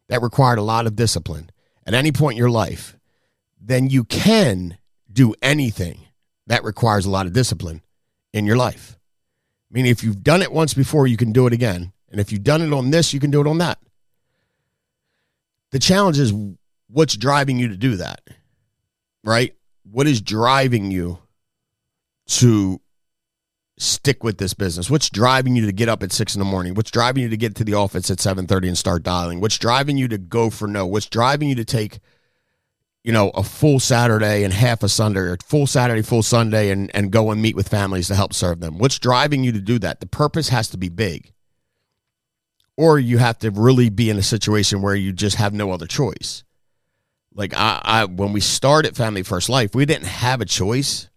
that 0.09 0.21
required 0.21 0.59
a 0.59 0.63
lot 0.63 0.87
of 0.87 0.95
discipline 0.95 1.49
at 1.85 1.93
any 1.93 2.11
point 2.11 2.33
in 2.33 2.39
your 2.39 2.49
life, 2.49 2.97
then 3.59 3.89
you 3.89 4.03
can 4.03 4.77
do 5.11 5.33
anything 5.41 5.99
that 6.47 6.63
requires 6.63 7.05
a 7.05 7.09
lot 7.09 7.25
of 7.25 7.33
discipline 7.33 7.81
in 8.33 8.45
your 8.45 8.57
life. 8.57 8.97
Meaning, 9.71 9.91
if 9.91 10.03
you've 10.03 10.23
done 10.23 10.41
it 10.41 10.51
once 10.51 10.73
before, 10.73 11.07
you 11.07 11.17
can 11.17 11.31
do 11.31 11.47
it 11.47 11.53
again. 11.53 11.91
And 12.09 12.19
if 12.19 12.31
you've 12.31 12.43
done 12.43 12.61
it 12.61 12.71
on 12.71 12.91
this, 12.91 13.13
you 13.13 13.19
can 13.19 13.31
do 13.31 13.41
it 13.41 13.47
on 13.47 13.57
that. 13.57 13.79
The 15.71 15.79
challenge 15.79 16.19
is 16.19 16.33
what's 16.87 17.17
driving 17.17 17.59
you 17.59 17.69
to 17.69 17.77
do 17.77 17.97
that, 17.97 18.21
right? 19.23 19.53
What 19.95 20.07
is 20.07 20.19
driving 20.19 20.91
you 20.91 21.19
to 22.27 22.81
stick 23.77 24.25
with 24.25 24.39
this 24.39 24.53
business? 24.53 24.89
What's 24.89 25.09
driving 25.09 25.55
you 25.55 25.65
to 25.67 25.71
get 25.71 25.87
up 25.87 26.03
at 26.03 26.11
six 26.11 26.35
in 26.35 26.39
the 26.39 26.45
morning? 26.45 26.73
What's 26.73 26.91
driving 26.91 27.23
you 27.23 27.29
to 27.29 27.37
get 27.37 27.55
to 27.55 27.63
the 27.63 27.75
office 27.75 28.11
at 28.11 28.19
seven 28.19 28.45
thirty 28.45 28.67
and 28.67 28.77
start 28.77 29.03
dialing? 29.03 29.39
What's 29.39 29.57
driving 29.57 29.97
you 29.97 30.09
to 30.09 30.17
go 30.17 30.49
for 30.49 30.67
no? 30.67 30.85
What's 30.85 31.05
driving 31.05 31.47
you 31.47 31.55
to 31.55 31.63
take, 31.63 31.99
you 33.05 33.13
know, 33.13 33.29
a 33.29 33.43
full 33.43 33.79
Saturday 33.79 34.43
and 34.43 34.53
half 34.53 34.83
a 34.83 34.89
Sunday, 34.89 35.21
or 35.21 35.37
full 35.45 35.65
Saturday, 35.65 36.01
full 36.01 36.23
Sunday, 36.23 36.71
and 36.71 36.93
and 36.93 37.09
go 37.09 37.31
and 37.31 37.41
meet 37.41 37.55
with 37.55 37.69
families 37.69 38.09
to 38.09 38.15
help 38.15 38.33
serve 38.33 38.59
them? 38.59 38.77
What's 38.77 38.99
driving 38.99 39.45
you 39.45 39.53
to 39.53 39.61
do 39.61 39.79
that? 39.79 40.01
The 40.01 40.07
purpose 40.07 40.49
has 40.49 40.67
to 40.71 40.77
be 40.77 40.89
big, 40.89 41.31
or 42.75 42.99
you 42.99 43.17
have 43.19 43.39
to 43.39 43.49
really 43.49 43.89
be 43.89 44.09
in 44.09 44.17
a 44.17 44.23
situation 44.23 44.81
where 44.81 44.95
you 44.95 45.13
just 45.13 45.37
have 45.37 45.53
no 45.53 45.71
other 45.71 45.87
choice. 45.87 46.43
Like 47.35 47.53
I, 47.53 47.81
I 47.83 48.05
when 48.05 48.31
we 48.31 48.39
started 48.39 48.95
Family 48.95 49.21
First 49.21 49.49
Life, 49.49 49.75
we 49.75 49.85
didn't 49.85 50.07
have 50.07 50.39
a 50.39 50.45
choice 50.45 51.09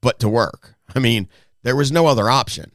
but 0.00 0.18
to 0.18 0.28
work. 0.28 0.74
I 0.94 0.98
mean, 0.98 1.28
there 1.62 1.76
was 1.76 1.92
no 1.92 2.06
other 2.06 2.28
option, 2.28 2.72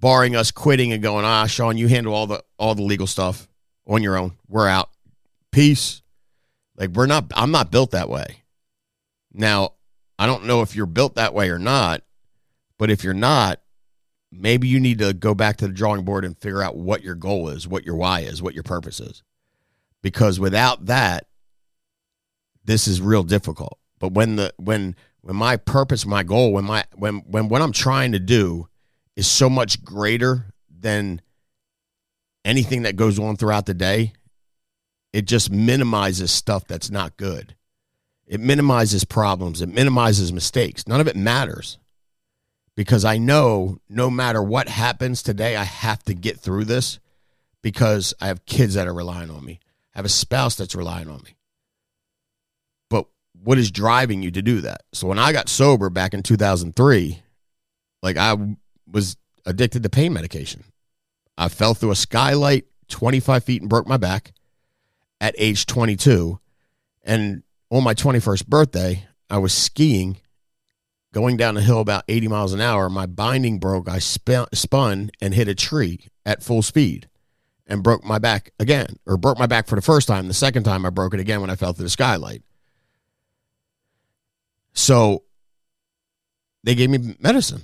barring 0.00 0.34
us 0.34 0.50
quitting 0.50 0.92
and 0.92 1.02
going, 1.02 1.24
ah, 1.24 1.46
Shawn, 1.46 1.76
you 1.76 1.86
handle 1.86 2.14
all 2.14 2.26
the 2.26 2.42
all 2.58 2.74
the 2.74 2.82
legal 2.82 3.06
stuff 3.06 3.46
on 3.86 4.02
your 4.02 4.16
own. 4.16 4.32
We're 4.48 4.68
out. 4.68 4.88
Peace. 5.50 6.02
Like 6.76 6.90
we're 6.90 7.06
not. 7.06 7.26
I'm 7.36 7.50
not 7.50 7.70
built 7.70 7.90
that 7.90 8.08
way. 8.08 8.42
Now, 9.34 9.74
I 10.18 10.26
don't 10.26 10.44
know 10.46 10.62
if 10.62 10.74
you're 10.74 10.86
built 10.86 11.16
that 11.16 11.34
way 11.34 11.50
or 11.50 11.58
not, 11.58 12.02
but 12.78 12.90
if 12.90 13.04
you're 13.04 13.12
not, 13.12 13.60
maybe 14.30 14.66
you 14.66 14.80
need 14.80 14.98
to 15.00 15.12
go 15.12 15.34
back 15.34 15.58
to 15.58 15.66
the 15.66 15.74
drawing 15.74 16.04
board 16.04 16.24
and 16.24 16.38
figure 16.38 16.62
out 16.62 16.76
what 16.76 17.02
your 17.02 17.14
goal 17.14 17.50
is, 17.50 17.68
what 17.68 17.84
your 17.84 17.96
why 17.96 18.20
is, 18.20 18.42
what 18.42 18.54
your 18.54 18.62
purpose 18.62 18.98
is. 18.98 19.22
Because 20.02 20.40
without 20.40 20.86
that, 20.86 21.26
this 22.64 22.86
is 22.86 23.00
real 23.00 23.22
difficult. 23.22 23.78
But 23.98 24.12
when 24.12 24.36
the 24.36 24.52
when 24.56 24.96
when 25.20 25.36
my 25.36 25.56
purpose, 25.56 26.04
my 26.04 26.22
goal, 26.22 26.52
when 26.52 26.64
my 26.64 26.84
when 26.96 27.18
when 27.26 27.48
what 27.48 27.62
I'm 27.62 27.72
trying 27.72 28.12
to 28.12 28.18
do 28.18 28.68
is 29.16 29.26
so 29.26 29.48
much 29.48 29.84
greater 29.84 30.52
than 30.68 31.20
anything 32.44 32.82
that 32.82 32.96
goes 32.96 33.18
on 33.18 33.36
throughout 33.36 33.66
the 33.66 33.74
day, 33.74 34.12
it 35.12 35.26
just 35.26 35.50
minimizes 35.50 36.30
stuff 36.30 36.66
that's 36.66 36.90
not 36.90 37.16
good. 37.16 37.54
It 38.26 38.40
minimizes 38.40 39.04
problems, 39.04 39.62
it 39.62 39.68
minimizes 39.68 40.32
mistakes. 40.32 40.86
None 40.86 41.00
of 41.00 41.06
it 41.06 41.16
matters. 41.16 41.78
Because 42.74 43.04
I 43.04 43.18
know 43.18 43.78
no 43.90 44.08
matter 44.10 44.42
what 44.42 44.66
happens 44.66 45.22
today, 45.22 45.56
I 45.56 45.64
have 45.64 46.02
to 46.04 46.14
get 46.14 46.40
through 46.40 46.64
this 46.64 46.98
because 47.60 48.14
I 48.20 48.28
have 48.28 48.46
kids 48.46 48.74
that 48.74 48.88
are 48.88 48.94
relying 48.94 49.30
on 49.30 49.44
me. 49.44 49.60
I 49.94 49.98
have 49.98 50.04
a 50.04 50.10
spouse 50.10 50.54
that's 50.56 50.74
relying 50.74 51.08
on 51.08 51.20
me 51.24 51.36
But 52.88 53.06
what 53.42 53.58
is 53.58 53.70
driving 53.70 54.22
you 54.22 54.30
to 54.30 54.42
do 54.42 54.60
that? 54.62 54.82
So 54.92 55.06
when 55.06 55.18
I 55.18 55.32
got 55.32 55.48
sober 55.48 55.90
back 55.90 56.14
in 56.14 56.22
2003, 56.22 57.22
like 58.02 58.16
I 58.16 58.56
was 58.90 59.16
addicted 59.44 59.82
to 59.82 59.90
pain 59.90 60.12
medication. 60.12 60.64
I 61.36 61.48
fell 61.48 61.74
through 61.74 61.90
a 61.90 61.96
skylight 61.96 62.66
25 62.88 63.44
feet 63.44 63.62
and 63.62 63.70
broke 63.70 63.86
my 63.86 63.96
back 63.96 64.32
at 65.20 65.34
age 65.38 65.66
22. 65.66 66.38
And 67.02 67.42
on 67.70 67.82
my 67.84 67.94
21st 67.94 68.46
birthday, 68.46 69.06
I 69.30 69.38
was 69.38 69.52
skiing, 69.52 70.18
going 71.12 71.36
down 71.36 71.56
a 71.56 71.62
hill 71.62 71.80
about 71.80 72.04
80 72.08 72.28
miles 72.28 72.52
an 72.52 72.60
hour. 72.60 72.88
My 72.88 73.06
binding 73.06 73.58
broke. 73.58 73.88
I 73.88 73.98
spun 73.98 75.10
and 75.20 75.34
hit 75.34 75.48
a 75.48 75.54
tree 75.54 76.08
at 76.24 76.42
full 76.42 76.62
speed 76.62 77.08
and 77.66 77.82
broke 77.82 78.04
my 78.04 78.18
back 78.18 78.52
again, 78.58 78.98
or 79.06 79.16
broke 79.16 79.38
my 79.38 79.46
back 79.46 79.66
for 79.66 79.76
the 79.76 79.82
first 79.82 80.08
time. 80.08 80.28
The 80.28 80.34
second 80.34 80.64
time, 80.64 80.84
I 80.84 80.90
broke 80.90 81.14
it 81.14 81.20
again 81.20 81.40
when 81.40 81.50
I 81.50 81.56
fell 81.56 81.72
through 81.72 81.84
the 81.84 81.90
skylight. 81.90 82.42
So 84.72 85.22
they 86.64 86.74
gave 86.74 86.90
me 86.90 87.16
medicine. 87.20 87.62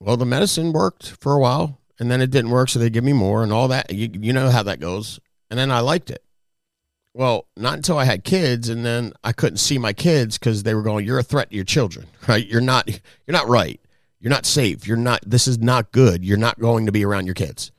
Well, 0.00 0.16
the 0.16 0.26
medicine 0.26 0.72
worked 0.72 1.10
for 1.20 1.32
a 1.32 1.38
while 1.38 1.80
and 1.98 2.10
then 2.10 2.20
it 2.20 2.30
didn't 2.30 2.50
work. 2.50 2.68
So 2.68 2.78
they 2.78 2.90
give 2.90 3.04
me 3.04 3.12
more 3.12 3.42
and 3.42 3.52
all 3.52 3.68
that. 3.68 3.92
You, 3.92 4.10
you 4.12 4.32
know 4.32 4.50
how 4.50 4.62
that 4.62 4.80
goes. 4.80 5.20
And 5.50 5.58
then 5.58 5.70
I 5.70 5.80
liked 5.80 6.10
it. 6.10 6.22
Well, 7.14 7.46
not 7.56 7.74
until 7.74 7.98
I 7.98 8.04
had 8.04 8.24
kids, 8.24 8.68
and 8.68 8.84
then 8.84 9.14
I 9.24 9.32
couldn't 9.32 9.56
see 9.56 9.78
my 9.78 9.94
kids 9.94 10.36
because 10.36 10.64
they 10.64 10.74
were 10.74 10.82
going, 10.82 11.06
"You're 11.06 11.18
a 11.18 11.22
threat 11.22 11.48
to 11.48 11.56
your 11.56 11.64
children, 11.64 12.06
right? 12.28 12.46
You're 12.46 12.60
not, 12.60 12.88
you're 12.88 13.32
not 13.32 13.48
right. 13.48 13.80
You're 14.20 14.30
not 14.30 14.44
safe. 14.44 14.86
You're 14.86 14.98
not. 14.98 15.20
This 15.24 15.48
is 15.48 15.58
not 15.58 15.92
good. 15.92 16.26
You're 16.26 16.36
not 16.36 16.60
going 16.60 16.84
to 16.84 16.92
be 16.92 17.06
around 17.06 17.24
your 17.24 17.34
kids." 17.34 17.72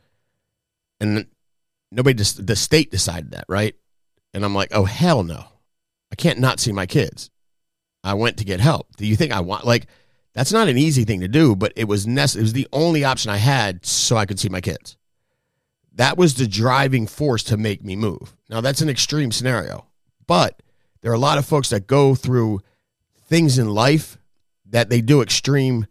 And 1.00 1.28
nobody, 1.92 2.16
just 2.16 2.46
the 2.46 2.56
state 2.56 2.92
decided 2.92 3.32
that, 3.32 3.46
right? 3.48 3.76
And 4.34 4.44
I'm 4.44 4.56
like, 4.56 4.70
"Oh 4.72 4.86
hell 4.86 5.24
no! 5.24 5.46
I 6.12 6.16
can't 6.16 6.40
not 6.40 6.60
see 6.60 6.72
my 6.72 6.86
kids." 6.86 7.30
I 8.04 8.14
went 8.14 8.38
to 8.38 8.46
get 8.46 8.60
help. 8.60 8.96
Do 8.96 9.06
you 9.06 9.16
think 9.16 9.32
I 9.32 9.42
want 9.42 9.66
like 9.66 9.88
that's 10.34 10.52
not 10.52 10.68
an 10.68 10.78
easy 10.78 11.04
thing 11.04 11.22
to 11.22 11.28
do, 11.28 11.56
but 11.56 11.74
it 11.76 11.88
was 11.88 12.06
nece- 12.06 12.38
it 12.38 12.42
was 12.42 12.54
the 12.54 12.68
only 12.72 13.04
option 13.04 13.32
I 13.32 13.38
had 13.38 13.86
so 13.86 14.18
I 14.18 14.26
could 14.26 14.40
see 14.40 14.50
my 14.50 14.62
kids. 14.62 14.98
That 15.96 16.18
was 16.18 16.36
the 16.36 16.48
driving 16.48 17.08
force 17.08 17.44
to 17.46 17.58
make 17.58 17.84
me 17.84 17.96
move. 17.96 18.36
Now 18.50 18.62
that's 18.62 18.82
an 18.82 18.90
extreme 18.90 19.32
scenario, 19.32 19.88
but 20.26 20.62
there 21.02 21.12
are 21.12 21.16
a 21.16 21.20
lot 21.20 21.38
of 21.38 21.46
folks 21.46 21.70
that 21.70 21.88
go 21.88 22.16
through 22.16 22.62
things 23.28 23.58
in 23.58 23.70
life 23.70 24.18
that 24.70 24.90
they 24.90 25.02
do 25.02 25.22
extreme 25.22 25.88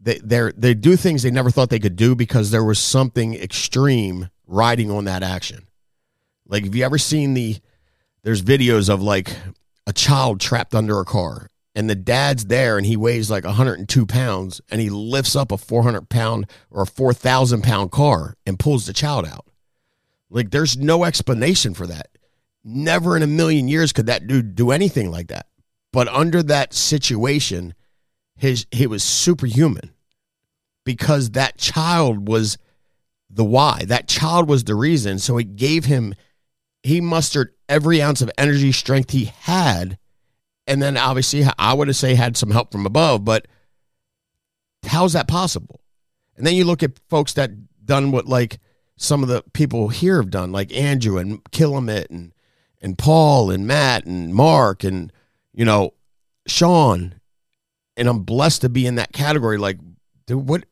they 0.00 0.18
they 0.56 0.74
do 0.74 0.96
things 0.96 1.22
they 1.22 1.30
never 1.30 1.50
thought 1.50 1.70
they 1.70 1.78
could 1.78 1.96
do 1.96 2.14
because 2.14 2.50
there 2.50 2.64
was 2.64 2.78
something 2.78 3.34
extreme 3.34 4.28
riding 4.54 4.90
on 4.90 5.04
that 5.04 5.22
action. 5.22 5.66
Like 6.46 6.64
have 6.64 6.74
you 6.74 6.84
ever 6.84 6.98
seen 6.98 7.34
the 7.34 7.58
there's 8.22 8.42
videos 8.42 8.88
of 8.88 9.02
like 9.02 9.36
a 9.86 9.92
child 9.92 10.40
trapped 10.40 10.74
under 10.74 11.00
a 11.00 11.04
car 11.04 11.50
and 11.74 11.90
the 11.90 11.94
dad's 11.94 12.46
there 12.46 12.78
and 12.78 12.86
he 12.86 12.96
weighs 12.96 13.30
like 13.30 13.44
102 13.44 14.06
pounds 14.06 14.60
and 14.70 14.80
he 14.80 14.90
lifts 14.90 15.34
up 15.36 15.52
a 15.52 15.58
400 15.58 16.08
pound 16.08 16.46
or 16.70 16.82
a 16.82 16.86
4,000 16.86 17.62
pound 17.62 17.90
car 17.90 18.34
and 18.46 18.58
pulls 18.58 18.86
the 18.86 18.92
child 18.92 19.26
out. 19.26 19.46
Like 20.30 20.50
there's 20.50 20.76
no 20.76 21.04
explanation 21.04 21.74
for 21.74 21.86
that. 21.86 22.08
Never 22.62 23.16
in 23.16 23.22
a 23.22 23.26
million 23.26 23.68
years 23.68 23.92
could 23.92 24.06
that 24.06 24.26
dude 24.26 24.54
do 24.54 24.70
anything 24.70 25.10
like 25.10 25.28
that. 25.28 25.46
But 25.92 26.08
under 26.08 26.42
that 26.42 26.72
situation, 26.74 27.74
his 28.36 28.66
he 28.72 28.86
was 28.86 29.04
superhuman 29.04 29.92
because 30.84 31.30
that 31.30 31.58
child 31.58 32.26
was 32.26 32.58
the 33.30 33.44
why. 33.44 33.84
That 33.86 34.08
child 34.08 34.48
was 34.48 34.64
the 34.64 34.74
reason. 34.74 35.18
So 35.18 35.38
it 35.38 35.56
gave 35.56 35.84
him 35.84 36.14
he 36.82 37.00
mustered 37.00 37.54
every 37.68 38.02
ounce 38.02 38.20
of 38.20 38.30
energy 38.36 38.70
strength 38.70 39.10
he 39.10 39.24
had. 39.24 39.98
And 40.66 40.82
then 40.82 40.96
obviously 40.96 41.44
i 41.58 41.74
would 41.74 41.88
have 41.88 41.96
say 41.96 42.14
had 42.14 42.36
some 42.36 42.50
help 42.50 42.72
from 42.72 42.86
above 42.86 43.24
but 43.24 43.46
how's 44.86 45.12
that 45.14 45.28
possible? 45.28 45.80
And 46.36 46.46
then 46.46 46.54
you 46.54 46.64
look 46.64 46.82
at 46.82 46.98
folks 47.08 47.32
that 47.34 47.50
done 47.84 48.10
what 48.10 48.26
like 48.26 48.58
some 48.96 49.22
of 49.22 49.28
the 49.28 49.42
people 49.52 49.88
here 49.88 50.16
have 50.16 50.30
done 50.30 50.52
like 50.52 50.74
andrew 50.74 51.18
and 51.18 51.42
killamit 51.50 52.08
and 52.10 52.32
and 52.80 52.96
paul 52.96 53.50
and 53.50 53.66
matt 53.66 54.06
and 54.06 54.34
mark 54.34 54.84
and 54.84 55.12
you 55.52 55.64
know 55.64 55.94
shawn. 56.46 57.14
And 57.96 58.08
i'm 58.08 58.20
blessed 58.20 58.62
to 58.62 58.68
be 58.68 58.86
in 58.86 58.94
that 58.96 59.12
category. 59.12 59.58
Like 59.58 59.78
dude 60.26 60.48
what 60.48 60.64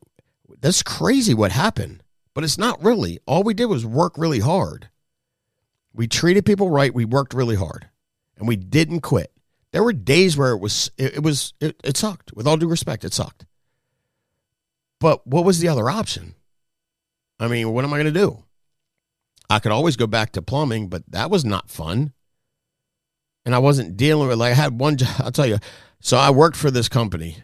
that's 0.59 0.83
crazy 0.83 1.33
what 1.33 1.51
happened 1.51 2.02
but 2.33 2.43
it's 2.43 2.57
not 2.57 2.83
really 2.83 3.19
all 3.25 3.43
we 3.43 3.53
did 3.53 3.65
was 3.65 3.85
work 3.85 4.17
really 4.17 4.39
hard 4.39 4.89
we 5.93 6.07
treated 6.07 6.45
people 6.45 6.69
right. 6.69 6.93
We 6.93 7.05
worked 7.05 7.33
really 7.33 7.55
hard, 7.55 7.87
and 8.37 8.47
we 8.47 8.55
didn't 8.55 9.01
quit. 9.01 9.31
There 9.71 9.83
were 9.83 9.93
days 9.93 10.35
where 10.35 10.51
it 10.51 10.59
was 10.59 10.91
it, 10.97 11.15
it 11.15 11.23
was 11.23 11.53
it, 11.59 11.79
it 11.83 11.97
sucked. 11.97 12.33
With 12.33 12.47
all 12.47 12.57
due 12.57 12.67
respect, 12.67 13.03
it 13.03 13.13
sucked. 13.13 13.45
But 14.99 15.25
what 15.27 15.45
was 15.45 15.59
the 15.59 15.67
other 15.67 15.89
option? 15.89 16.35
I 17.39 17.47
mean, 17.47 17.71
what 17.71 17.83
am 17.83 17.93
I 17.93 17.97
going 17.97 18.13
to 18.13 18.19
do? 18.19 18.43
I 19.49 19.59
could 19.59 19.71
always 19.71 19.97
go 19.97 20.07
back 20.07 20.31
to 20.31 20.41
plumbing, 20.41 20.87
but 20.87 21.03
that 21.09 21.29
was 21.29 21.43
not 21.45 21.69
fun. 21.69 22.13
And 23.45 23.53
I 23.53 23.59
wasn't 23.59 23.97
dealing 23.97 24.27
with 24.27 24.39
like 24.39 24.53
I 24.53 24.55
had 24.55 24.79
one 24.79 24.97
job. 24.97 25.09
I'll 25.19 25.31
tell 25.31 25.45
you. 25.45 25.59
So 25.99 26.17
I 26.17 26.31
worked 26.31 26.57
for 26.57 26.71
this 26.71 26.89
company 26.89 27.37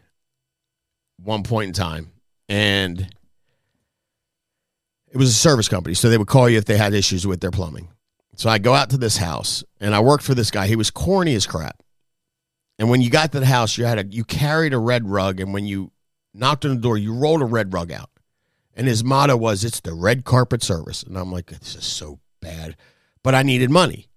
one 1.21 1.43
point 1.43 1.67
in 1.67 1.73
time, 1.73 2.11
and 2.47 3.13
it 5.11 5.17
was 5.17 5.29
a 5.29 5.33
service 5.33 5.67
company. 5.67 5.95
So 5.95 6.09
they 6.09 6.17
would 6.17 6.27
call 6.27 6.49
you 6.49 6.57
if 6.57 6.65
they 6.65 6.77
had 6.77 6.93
issues 6.93 7.25
with 7.25 7.41
their 7.41 7.51
plumbing. 7.51 7.89
So 8.35 8.49
I 8.49 8.57
go 8.57 8.73
out 8.73 8.89
to 8.91 8.97
this 8.97 9.17
house 9.17 9.63
and 9.79 9.93
I 9.93 9.99
worked 9.99 10.23
for 10.23 10.33
this 10.33 10.51
guy. 10.51 10.67
He 10.67 10.75
was 10.75 10.91
corny 10.91 11.35
as 11.35 11.45
crap. 11.45 11.83
And 12.77 12.89
when 12.89 13.01
you 13.01 13.09
got 13.09 13.33
to 13.33 13.39
the 13.41 13.45
house, 13.45 13.77
you 13.77 13.83
had 13.85 13.99
a 13.99 14.05
you 14.05 14.23
carried 14.23 14.73
a 14.73 14.79
red 14.79 15.05
rug, 15.05 15.41
and 15.41 15.53
when 15.53 15.65
you 15.65 15.91
knocked 16.33 16.63
on 16.63 16.75
the 16.75 16.81
door, 16.81 16.97
you 16.97 17.13
rolled 17.13 17.41
a 17.41 17.45
red 17.45 17.73
rug 17.73 17.91
out. 17.91 18.09
And 18.73 18.87
his 18.87 19.03
motto 19.03 19.35
was, 19.35 19.65
"It's 19.65 19.81
the 19.81 19.93
red 19.93 20.23
carpet 20.23 20.63
service." 20.63 21.03
And 21.03 21.17
I'm 21.17 21.29
like, 21.29 21.47
"This 21.47 21.75
is 21.75 21.83
so 21.83 22.21
bad," 22.39 22.77
but 23.21 23.35
I 23.35 23.43
needed 23.43 23.69
money. 23.69 24.07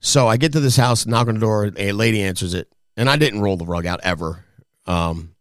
So 0.00 0.26
I 0.26 0.38
get 0.38 0.52
to 0.54 0.60
this 0.60 0.76
house, 0.76 1.04
knock 1.04 1.28
on 1.28 1.34
the 1.34 1.40
door, 1.40 1.70
a 1.76 1.92
lady 1.92 2.22
answers 2.22 2.54
it, 2.54 2.72
and 2.96 3.10
I 3.10 3.16
didn't 3.16 3.42
roll 3.42 3.58
the 3.58 3.66
rug 3.66 3.84
out 3.84 4.00
ever, 4.02 4.46
um, 4.86 5.34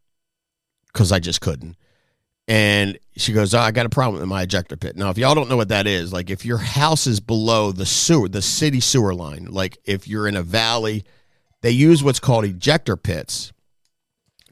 because 0.88 1.14
I 1.14 1.20
just 1.20 1.40
couldn't. 1.40 1.78
And 2.50 2.98
she 3.16 3.32
goes, 3.32 3.54
oh, 3.54 3.60
I 3.60 3.70
got 3.70 3.86
a 3.86 3.90
problem 3.90 4.20
with 4.20 4.28
my 4.28 4.42
ejector 4.42 4.76
pit. 4.76 4.98
Now, 4.98 5.12
if 5.12 5.20
y'all 5.20 5.36
don't 5.36 5.50
know 5.50 5.56
what 5.56 5.70
that 5.70 5.86
is, 5.86 6.12
like 6.12 6.32
if 6.32 6.44
your 6.44 6.58
house 6.58 7.06
is 7.06 7.20
below 7.20 7.72
the 7.72 7.86
sewer, 7.86 8.28
the 8.28 8.42
city 8.42 8.80
sewer 8.80 9.14
line, 9.14 9.46
like 9.46 9.78
if 9.86 10.08
you're 10.08 10.28
in 10.28 10.36
a 10.36 10.42
valley, 10.42 11.06
they 11.62 11.70
use 11.70 12.04
what's 12.04 12.20
called 12.20 12.46
ejector 12.46 12.98
pits 12.98 13.54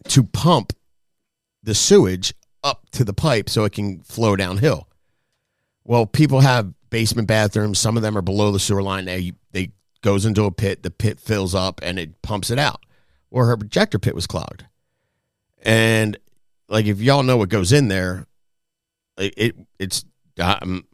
to 0.10 0.24
pump 0.24 0.74
the 1.64 1.74
sewage 1.74 2.36
up 2.64 2.88
to 2.92 3.04
the 3.04 3.16
pipe 3.16 3.50
so 3.50 3.64
it 3.64 3.74
can 3.74 4.02
flow 4.02 4.36
downhill. 4.36 4.88
Well, 5.84 6.06
people 6.06 6.42
have 6.42 6.74
basement 6.92 7.28
bathrooms. 7.28 7.80
Some 7.80 7.98
of 7.98 8.04
them 8.04 8.16
are 8.16 8.22
below 8.22 8.52
the 8.52 8.60
sewer 8.60 8.84
line. 8.84 9.06
They 9.06 9.34
they 9.54 9.72
goes 10.02 10.24
into 10.24 10.44
a 10.44 10.52
pit. 10.52 10.84
The 10.84 10.92
pit 10.92 11.20
fills 11.20 11.56
up 11.56 11.80
and 11.82 11.98
it 11.98 12.22
pumps 12.22 12.52
it 12.52 12.60
out. 12.60 12.86
Well, 13.32 13.48
her 13.48 13.54
ejector 13.54 13.98
pit 13.98 14.14
was 14.14 14.28
clogged, 14.28 14.66
and 15.64 16.18
like 16.70 16.86
if 16.86 17.02
y'all 17.02 17.24
know 17.24 17.38
what 17.38 17.50
goes 17.50 17.72
in 17.72 17.88
there, 17.88 18.26
it, 19.18 19.34
it 19.38 19.56
it's 19.80 20.06
um, 20.40 20.86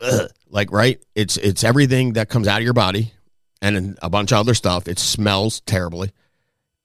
ugh, 0.00 0.30
like 0.48 0.70
right. 0.72 1.02
It's 1.14 1.36
it's 1.36 1.64
everything 1.64 2.14
that 2.14 2.28
comes 2.28 2.48
out 2.48 2.58
of 2.58 2.64
your 2.64 2.72
body 2.72 3.12
and 3.60 3.98
a 4.02 4.10
bunch 4.10 4.32
of 4.32 4.38
other 4.38 4.54
stuff. 4.54 4.88
It 4.88 4.98
smells 4.98 5.60
terribly, 5.60 6.12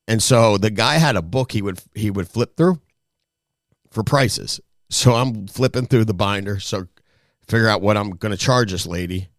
and 0.07 0.21
so 0.21 0.57
the 0.57 0.71
guy 0.71 0.95
had 0.95 1.15
a 1.15 1.21
book 1.21 1.51
he 1.51 1.61
would 1.61 1.79
he 1.93 2.09
would 2.09 2.27
flip 2.27 2.57
through 2.57 2.81
for 3.91 4.03
prices. 4.03 4.59
So 4.89 5.13
I'm 5.13 5.47
flipping 5.47 5.85
through 5.85 6.05
the 6.05 6.13
binder, 6.13 6.59
so 6.59 6.87
figure 7.47 7.67
out 7.67 7.81
what 7.81 7.97
I'm 7.97 8.11
going 8.11 8.31
to 8.31 8.37
charge 8.37 8.71
this 8.71 8.85
lady. 8.85 9.29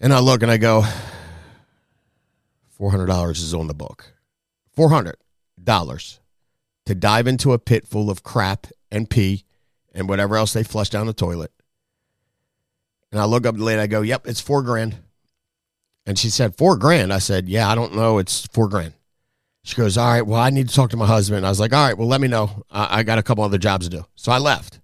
And 0.00 0.12
I 0.12 0.18
look 0.18 0.42
and 0.42 0.50
I 0.50 0.56
go, 0.56 0.84
$400 2.78 3.30
is 3.30 3.54
on 3.54 3.68
the 3.68 3.74
book. 3.74 4.12
$400 4.76 5.14
to 6.86 6.94
dive 6.94 7.26
into 7.26 7.52
a 7.52 7.58
pit 7.58 7.86
full 7.86 8.10
of 8.10 8.22
crap 8.22 8.66
and 8.90 9.08
pee 9.08 9.44
and 9.94 10.08
whatever 10.08 10.36
else 10.36 10.52
they 10.52 10.62
flush 10.62 10.90
down 10.90 11.06
the 11.06 11.12
toilet. 11.12 11.52
And 13.10 13.20
I 13.20 13.24
look 13.24 13.46
up 13.46 13.56
the 13.56 13.64
lady, 13.64 13.80
I 13.80 13.86
go, 13.86 14.00
Yep, 14.02 14.26
it's 14.26 14.40
four 14.40 14.62
grand. 14.62 14.96
And 16.06 16.18
she 16.18 16.30
said, 16.30 16.56
Four 16.56 16.76
grand. 16.76 17.12
I 17.12 17.18
said, 17.18 17.48
Yeah, 17.48 17.68
I 17.68 17.74
don't 17.74 17.94
know. 17.94 18.18
It's 18.18 18.46
four 18.46 18.68
grand. 18.68 18.94
She 19.64 19.76
goes, 19.76 19.96
All 19.96 20.08
right, 20.08 20.26
well, 20.26 20.40
I 20.40 20.50
need 20.50 20.68
to 20.68 20.74
talk 20.74 20.90
to 20.90 20.96
my 20.96 21.06
husband. 21.06 21.46
I 21.46 21.50
was 21.50 21.60
like, 21.60 21.72
All 21.72 21.84
right, 21.84 21.96
well, 21.96 22.08
let 22.08 22.20
me 22.20 22.28
know. 22.28 22.64
I, 22.70 23.00
I 23.00 23.02
got 23.02 23.18
a 23.18 23.22
couple 23.22 23.44
other 23.44 23.58
jobs 23.58 23.88
to 23.88 23.96
do. 23.96 24.04
So 24.16 24.32
I 24.32 24.38
left. 24.38 24.80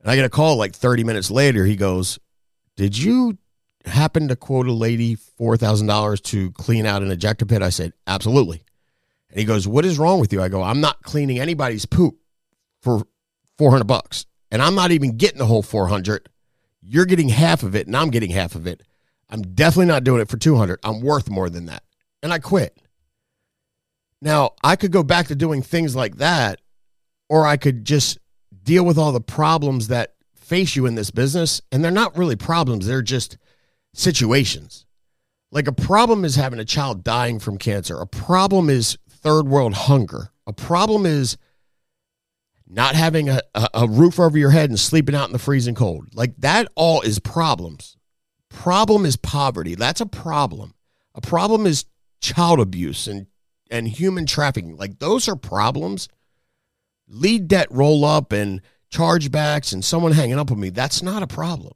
And 0.00 0.10
I 0.10 0.16
get 0.16 0.24
a 0.24 0.30
call 0.30 0.56
like 0.56 0.74
30 0.74 1.04
minutes 1.04 1.30
later. 1.30 1.64
He 1.64 1.76
goes, 1.76 2.18
Did 2.76 2.96
you 2.96 3.38
happen 3.84 4.28
to 4.28 4.36
quote 4.36 4.66
a 4.66 4.72
lady 4.72 5.16
$4,000 5.16 6.22
to 6.22 6.50
clean 6.52 6.86
out 6.86 7.02
an 7.02 7.10
ejector 7.10 7.46
pit? 7.46 7.62
I 7.62 7.70
said, 7.70 7.92
Absolutely. 8.06 8.62
And 9.30 9.38
he 9.38 9.44
goes, 9.44 9.68
What 9.68 9.84
is 9.84 9.98
wrong 9.98 10.20
with 10.20 10.32
you? 10.32 10.42
I 10.42 10.48
go, 10.48 10.62
I'm 10.62 10.80
not 10.80 11.02
cleaning 11.02 11.38
anybody's 11.38 11.86
poop 11.86 12.16
for 12.82 13.02
400 13.58 13.84
bucks. 13.84 14.26
And 14.50 14.62
I'm 14.62 14.74
not 14.74 14.92
even 14.92 15.16
getting 15.16 15.38
the 15.38 15.46
whole 15.46 15.62
400. 15.62 16.28
You're 16.80 17.04
getting 17.04 17.28
half 17.28 17.62
of 17.62 17.74
it 17.74 17.86
and 17.86 17.96
I'm 17.96 18.10
getting 18.10 18.30
half 18.30 18.54
of 18.54 18.66
it. 18.66 18.82
I'm 19.28 19.42
definitely 19.42 19.86
not 19.86 20.04
doing 20.04 20.22
it 20.22 20.28
for 20.28 20.38
200. 20.38 20.78
I'm 20.82 21.02
worth 21.02 21.28
more 21.28 21.50
than 21.50 21.66
that. 21.66 21.82
And 22.22 22.32
I 22.32 22.38
quit. 22.38 22.80
Now, 24.20 24.52
I 24.64 24.76
could 24.76 24.90
go 24.90 25.02
back 25.02 25.28
to 25.28 25.36
doing 25.36 25.62
things 25.62 25.94
like 25.94 26.16
that, 26.16 26.60
or 27.28 27.46
I 27.46 27.56
could 27.56 27.84
just 27.84 28.18
deal 28.64 28.84
with 28.84 28.98
all 28.98 29.12
the 29.12 29.20
problems 29.20 29.88
that 29.88 30.14
face 30.34 30.74
you 30.74 30.86
in 30.86 30.94
this 30.94 31.10
business. 31.10 31.60
And 31.70 31.84
they're 31.84 31.90
not 31.90 32.16
really 32.16 32.36
problems, 32.36 32.86
they're 32.86 33.02
just 33.02 33.36
situations. 33.94 34.86
Like 35.50 35.68
a 35.68 35.72
problem 35.72 36.24
is 36.24 36.34
having 36.34 36.58
a 36.58 36.64
child 36.64 37.04
dying 37.04 37.38
from 37.38 37.58
cancer, 37.58 37.98
a 37.98 38.06
problem 38.06 38.68
is 38.70 38.98
third 39.22 39.46
world 39.46 39.74
hunger, 39.74 40.30
a 40.46 40.52
problem 40.52 41.06
is 41.06 41.36
not 42.66 42.94
having 42.94 43.28
a, 43.28 43.40
a, 43.54 43.88
roof 43.88 44.20
over 44.20 44.36
your 44.36 44.50
head 44.50 44.68
and 44.68 44.78
sleeping 44.78 45.14
out 45.14 45.26
in 45.26 45.32
the 45.32 45.38
freezing 45.38 45.74
cold. 45.74 46.08
Like 46.14 46.34
that 46.38 46.68
all 46.74 47.00
is 47.00 47.18
problems. 47.18 47.96
Problem 48.50 49.06
is 49.06 49.16
poverty. 49.16 49.74
That's 49.74 50.00
a 50.00 50.06
problem. 50.06 50.74
A 51.14 51.20
problem 51.20 51.66
is 51.66 51.86
child 52.20 52.60
abuse 52.60 53.06
and 53.06 53.26
and 53.70 53.88
human 53.88 54.26
trafficking. 54.26 54.76
Like 54.76 54.98
those 54.98 55.28
are 55.28 55.36
problems. 55.36 56.08
Lead 57.08 57.48
debt 57.48 57.68
roll 57.70 58.04
up 58.04 58.32
and 58.32 58.60
chargebacks 58.92 59.72
and 59.72 59.84
someone 59.84 60.12
hanging 60.12 60.38
up 60.38 60.50
with 60.50 60.58
me. 60.58 60.70
That's 60.70 61.02
not 61.02 61.22
a 61.22 61.26
problem. 61.26 61.74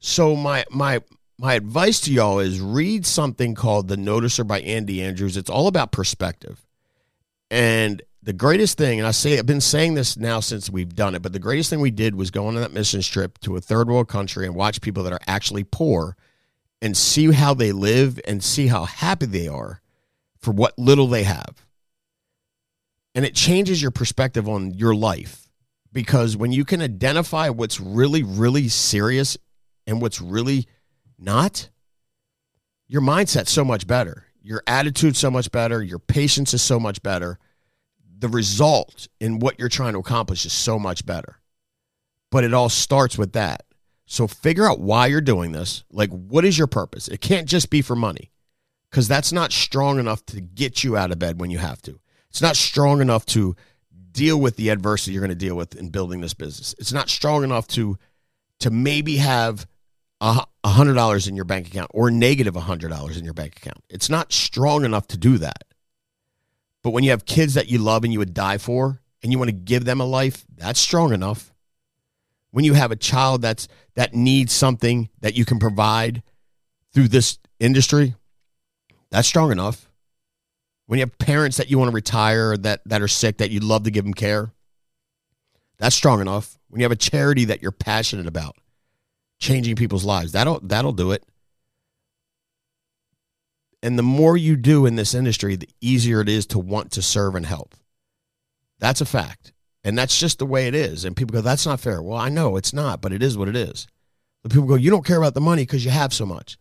So 0.00 0.36
my 0.36 0.64
my 0.70 1.00
my 1.38 1.54
advice 1.54 2.00
to 2.00 2.12
y'all 2.12 2.38
is 2.38 2.60
read 2.60 3.04
something 3.04 3.54
called 3.54 3.88
The 3.88 3.96
Noticer 3.96 4.46
by 4.46 4.60
Andy 4.60 5.02
Andrews. 5.02 5.36
It's 5.36 5.50
all 5.50 5.66
about 5.66 5.92
perspective. 5.92 6.64
And 7.50 8.02
the 8.22 8.32
greatest 8.32 8.78
thing, 8.78 8.98
and 8.98 9.06
I 9.06 9.10
say 9.10 9.38
I've 9.38 9.46
been 9.46 9.60
saying 9.60 9.94
this 9.94 10.16
now 10.16 10.40
since 10.40 10.70
we've 10.70 10.94
done 10.94 11.14
it, 11.14 11.22
but 11.22 11.32
the 11.32 11.38
greatest 11.38 11.70
thing 11.70 11.80
we 11.80 11.90
did 11.90 12.14
was 12.14 12.30
go 12.30 12.46
on 12.46 12.54
that 12.54 12.72
mission 12.72 13.02
trip 13.02 13.38
to 13.40 13.56
a 13.56 13.60
third 13.60 13.88
world 13.88 14.08
country 14.08 14.46
and 14.46 14.54
watch 14.54 14.80
people 14.80 15.02
that 15.02 15.12
are 15.12 15.20
actually 15.26 15.64
poor 15.64 16.16
and 16.80 16.96
see 16.96 17.32
how 17.32 17.52
they 17.52 17.72
live 17.72 18.20
and 18.26 18.42
see 18.42 18.68
how 18.68 18.84
happy 18.84 19.26
they 19.26 19.48
are 19.48 19.80
for 20.38 20.52
what 20.52 20.78
little 20.78 21.06
they 21.06 21.24
have. 21.24 21.66
And 23.14 23.24
it 23.24 23.34
changes 23.34 23.80
your 23.80 23.90
perspective 23.90 24.48
on 24.48 24.72
your 24.74 24.94
life 24.94 25.48
because 25.92 26.36
when 26.36 26.52
you 26.52 26.64
can 26.64 26.80
identify 26.80 27.48
what's 27.48 27.80
really, 27.80 28.22
really 28.22 28.68
serious 28.68 29.36
and 29.86 30.00
what's 30.00 30.20
really 30.20 30.66
not, 31.18 31.70
your 32.86 33.02
mindset's 33.02 33.50
so 33.50 33.64
much 33.64 33.86
better. 33.86 34.26
Your 34.42 34.62
attitude's 34.66 35.18
so 35.18 35.30
much 35.30 35.50
better. 35.50 35.82
Your 35.82 35.98
patience 35.98 36.52
is 36.54 36.62
so 36.62 36.78
much 36.78 37.02
better 37.02 37.38
the 38.24 38.28
result 38.28 39.06
in 39.20 39.38
what 39.38 39.58
you're 39.58 39.68
trying 39.68 39.92
to 39.92 39.98
accomplish 39.98 40.46
is 40.46 40.52
so 40.54 40.78
much 40.78 41.04
better. 41.04 41.40
But 42.30 42.42
it 42.42 42.54
all 42.54 42.70
starts 42.70 43.18
with 43.18 43.34
that. 43.34 43.64
So 44.06 44.26
figure 44.26 44.66
out 44.66 44.80
why 44.80 45.08
you're 45.08 45.20
doing 45.20 45.52
this. 45.52 45.84
Like, 45.90 46.08
what 46.08 46.44
is 46.44 46.56
your 46.56 46.66
purpose? 46.66 47.06
It 47.06 47.20
can't 47.20 47.46
just 47.46 47.68
be 47.68 47.82
for 47.82 47.94
money 47.94 48.32
because 48.90 49.08
that's 49.08 49.30
not 49.30 49.52
strong 49.52 49.98
enough 49.98 50.24
to 50.26 50.40
get 50.40 50.82
you 50.82 50.96
out 50.96 51.12
of 51.12 51.18
bed 51.18 51.38
when 51.38 51.50
you 51.50 51.58
have 51.58 51.82
to. 51.82 52.00
It's 52.30 52.40
not 52.40 52.56
strong 52.56 53.02
enough 53.02 53.26
to 53.26 53.54
deal 54.10 54.40
with 54.40 54.56
the 54.56 54.70
adversity 54.70 55.12
you're 55.12 55.20
going 55.20 55.28
to 55.28 55.34
deal 55.34 55.56
with 55.56 55.74
in 55.74 55.90
building 55.90 56.22
this 56.22 56.34
business. 56.34 56.74
It's 56.78 56.92
not 56.92 57.10
strong 57.10 57.44
enough 57.44 57.66
to 57.68 57.98
to 58.60 58.70
maybe 58.70 59.16
have 59.16 59.66
a 60.24 60.68
hundred 60.68 60.94
dollars 60.94 61.28
in 61.28 61.36
your 61.36 61.44
bank 61.44 61.66
account 61.66 61.90
or 61.92 62.10
negative 62.10 62.56
a 62.56 62.60
hundred 62.60 62.88
dollars 62.88 63.18
in 63.18 63.24
your 63.24 63.34
bank 63.34 63.56
account. 63.58 63.82
It's 63.90 64.08
not 64.08 64.32
strong 64.32 64.84
enough 64.84 65.06
to 65.08 65.18
do 65.18 65.38
that. 65.38 65.64
But 66.82 66.90
when 66.90 67.04
you 67.04 67.10
have 67.10 67.26
kids 67.26 67.54
that 67.54 67.68
you 67.68 67.78
love 67.78 68.04
and 68.04 68.12
you 68.12 68.18
would 68.18 68.34
die 68.34 68.58
for 68.58 69.00
and 69.22 69.30
you 69.30 69.38
want 69.38 69.48
to 69.48 69.56
give 69.56 69.84
them 69.84 70.00
a 70.00 70.04
life, 70.04 70.44
that's 70.56 70.80
strong 70.80 71.12
enough. 71.12 71.52
When 72.52 72.64
you 72.64 72.74
have 72.74 72.90
a 72.90 72.96
child 72.96 73.42
that's 73.42 73.68
that 73.96 74.14
needs 74.14 74.52
something 74.52 75.10
that 75.20 75.34
you 75.34 75.44
can 75.44 75.58
provide 75.58 76.22
through 76.94 77.08
this 77.08 77.38
industry, 77.60 78.14
that's 79.10 79.28
strong 79.28 79.52
enough. 79.52 79.90
When 80.86 80.98
you 80.98 81.02
have 81.02 81.18
parents 81.18 81.56
that 81.58 81.70
you 81.70 81.78
want 81.78 81.90
to 81.90 81.94
retire 81.94 82.56
that 82.56 82.80
that 82.86 83.02
are 83.02 83.08
sick 83.08 83.38
that 83.38 83.50
you'd 83.50 83.64
love 83.64 83.84
to 83.84 83.90
give 83.90 84.04
them 84.04 84.14
care, 84.14 84.52
that's 85.78 85.96
strong 85.96 86.20
enough. 86.20 86.58
When 86.68 86.80
you 86.80 86.84
have 86.84 86.92
a 86.92 86.96
charity 86.96 87.44
that 87.46 87.60
you're 87.60 87.72
passionate 87.72 88.26
about, 88.26 88.56
changing 89.38 89.76
people's 89.76 90.04
lives, 90.04 90.32
that'll 90.32 90.60
that'll 90.62 90.92
do 90.92 91.12
it. 91.12 91.24
And 93.82 93.98
the 93.98 94.02
more 94.02 94.36
you 94.36 94.56
do 94.56 94.86
in 94.86 94.96
this 94.96 95.14
industry, 95.14 95.56
the 95.56 95.68
easier 95.80 96.22
it 96.22 96.28
is 96.28 96.46
to 96.46 96.58
want 96.58 96.92
to 96.92 97.02
serve 97.02 97.34
and 97.34 97.44
help. 97.44 97.74
That's 98.78 99.02
a 99.02 99.06
fact. 99.06 99.52
And 99.84 99.98
that's 99.98 100.18
just 100.18 100.38
the 100.38 100.46
way 100.46 100.66
it 100.66 100.74
is. 100.74 101.04
And 101.04 101.14
people 101.14 101.34
go, 101.34 101.42
that's 101.42 101.66
not 101.66 101.80
fair. 101.80 102.02
Well, 102.02 102.16
I 102.16 102.30
know 102.30 102.56
it's 102.56 102.72
not, 102.72 103.02
but 103.02 103.12
it 103.12 103.22
is 103.22 103.36
what 103.36 103.48
it 103.48 103.56
is. 103.56 103.86
The 104.42 104.48
people 104.48 104.66
go, 104.66 104.74
you 104.74 104.90
don't 104.90 105.04
care 105.04 105.18
about 105.18 105.34
the 105.34 105.42
money 105.42 105.62
because 105.62 105.84
you 105.84 105.90
have 105.90 106.14
so 106.14 106.24
much. 106.24 106.56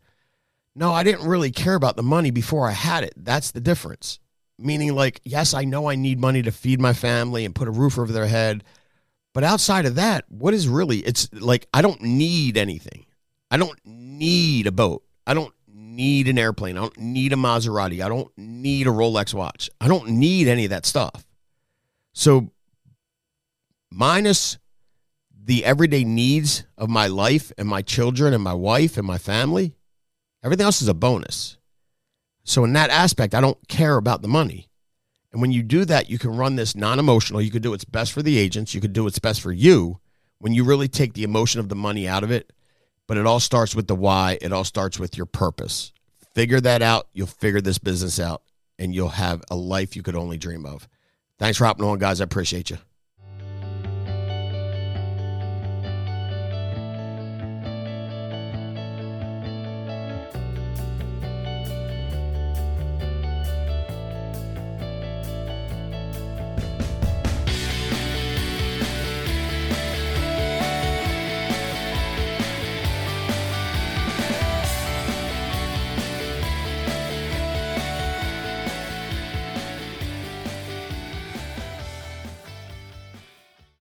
No, 0.76 0.92
I 0.92 1.04
didn't 1.04 1.28
really 1.28 1.52
care 1.52 1.76
about 1.76 1.96
the 1.96 2.04
money 2.04 2.32
before 2.32 2.68
I 2.68 2.72
had 2.72 3.06
it. 3.06 3.14
That's 3.16 3.52
the 3.52 3.62
difference. 3.62 4.20
Meaning, 4.60 4.94
like, 4.94 5.22
yes, 5.24 5.54
I 5.54 5.64
know 5.64 5.90
I 5.90 5.96
need 5.96 6.20
money 6.20 6.42
to 6.42 6.52
feed 6.52 6.82
my 6.82 6.94
family 6.94 7.46
and 7.46 7.56
put 7.56 7.68
a 7.68 7.72
roof 7.72 7.98
over 7.98 8.12
their 8.12 8.28
head. 8.28 8.64
But 9.34 9.44
outside 9.44 9.86
of 9.86 9.96
that, 9.96 10.26
what 10.30 10.54
is 10.54 10.68
really, 10.68 11.00
it's 11.00 11.32
like, 11.34 11.68
I 11.74 11.82
don't 11.82 12.02
need 12.02 12.56
anything. 12.56 13.06
I 13.50 13.58
don't 13.58 13.80
need 13.84 14.68
a 14.68 14.72
boat. 14.72 15.04
I 15.26 15.34
don't 15.34 15.54
need 15.68 16.28
an 16.28 16.38
airplane. 16.38 16.78
I 16.78 16.82
don't 16.82 16.98
need 17.00 17.34
a 17.34 17.36
Maserati. 17.36 18.04
I 18.04 18.10
don't 18.10 18.32
need 18.38 18.88
a 18.88 18.92
Rolex 18.92 19.34
watch. 19.34 19.70
I 19.82 19.88
don't 19.88 20.10
need 20.10 20.48
any 20.48 20.66
of 20.66 20.70
that 20.70 20.86
stuff. 20.86 21.26
So, 22.14 22.52
minus 23.92 24.58
the 25.46 25.66
everyday 25.66 26.04
needs 26.04 26.64
of 26.78 26.90
my 26.90 27.08
life 27.08 27.52
and 27.58 27.68
my 27.68 27.82
children 27.82 28.34
and 28.34 28.44
my 28.44 28.54
wife 28.54 28.98
and 28.98 29.06
my 29.06 29.18
family, 29.18 29.76
everything 30.44 30.66
else 30.66 30.82
is 30.82 30.88
a 30.88 30.94
bonus. 30.94 31.58
So, 32.44 32.64
in 32.64 32.74
that 32.74 32.92
aspect, 32.92 33.34
I 33.34 33.42
don't 33.42 33.68
care 33.68 33.98
about 33.98 34.22
the 34.22 34.28
money. 34.28 34.70
And 35.34 35.42
when 35.42 35.52
you 35.52 35.64
do 35.64 35.84
that, 35.86 36.10
you 36.10 36.18
can 36.18 36.38
run 36.38 36.56
this 36.56 36.76
non 36.76 37.00
emotional. 37.00 37.42
You 37.42 37.52
could 37.52 37.64
do 37.64 37.72
what's 37.72 37.84
best 37.86 38.14
for 38.14 38.22
the 38.22 38.38
agents, 38.38 38.74
you 38.74 38.80
could 38.80 38.94
do 38.94 39.04
what's 39.04 39.20
best 39.20 39.42
for 39.42 39.52
you 39.52 40.00
when 40.40 40.54
you 40.54 40.64
really 40.64 40.88
take 40.88 41.14
the 41.14 41.24
emotion 41.24 41.60
of 41.60 41.70
the 41.70 41.76
money 41.76 42.08
out 42.08 42.24
of 42.24 42.32
it 42.32 42.52
but 43.08 43.18
it 43.18 43.26
all 43.26 43.40
starts 43.40 43.76
with 43.76 43.88
the 43.88 43.96
why. 43.96 44.38
It 44.42 44.54
all 44.54 44.64
starts 44.64 45.00
with 45.00 45.18
your 45.18 45.26
purpose. 45.26 45.92
Figure 46.34 46.62
that 46.62 46.82
out. 46.82 47.08
You'll 47.14 47.28
figure 47.28 47.62
this 47.62 47.78
business 47.78 48.20
out 48.20 48.44
and 48.80 48.94
you'll 48.96 49.10
have 49.10 49.44
a 49.52 49.56
life 49.56 49.96
you 49.96 50.04
could 50.04 50.16
only 50.16 50.38
dream 50.38 50.66
of. 50.66 50.88
Thanks 51.40 51.58
for 51.58 51.66
hopping 51.66 51.86
on, 51.86 52.00
guys. 52.00 52.22
I 52.22 52.24
appreciate 52.24 52.70
you. 52.70 52.78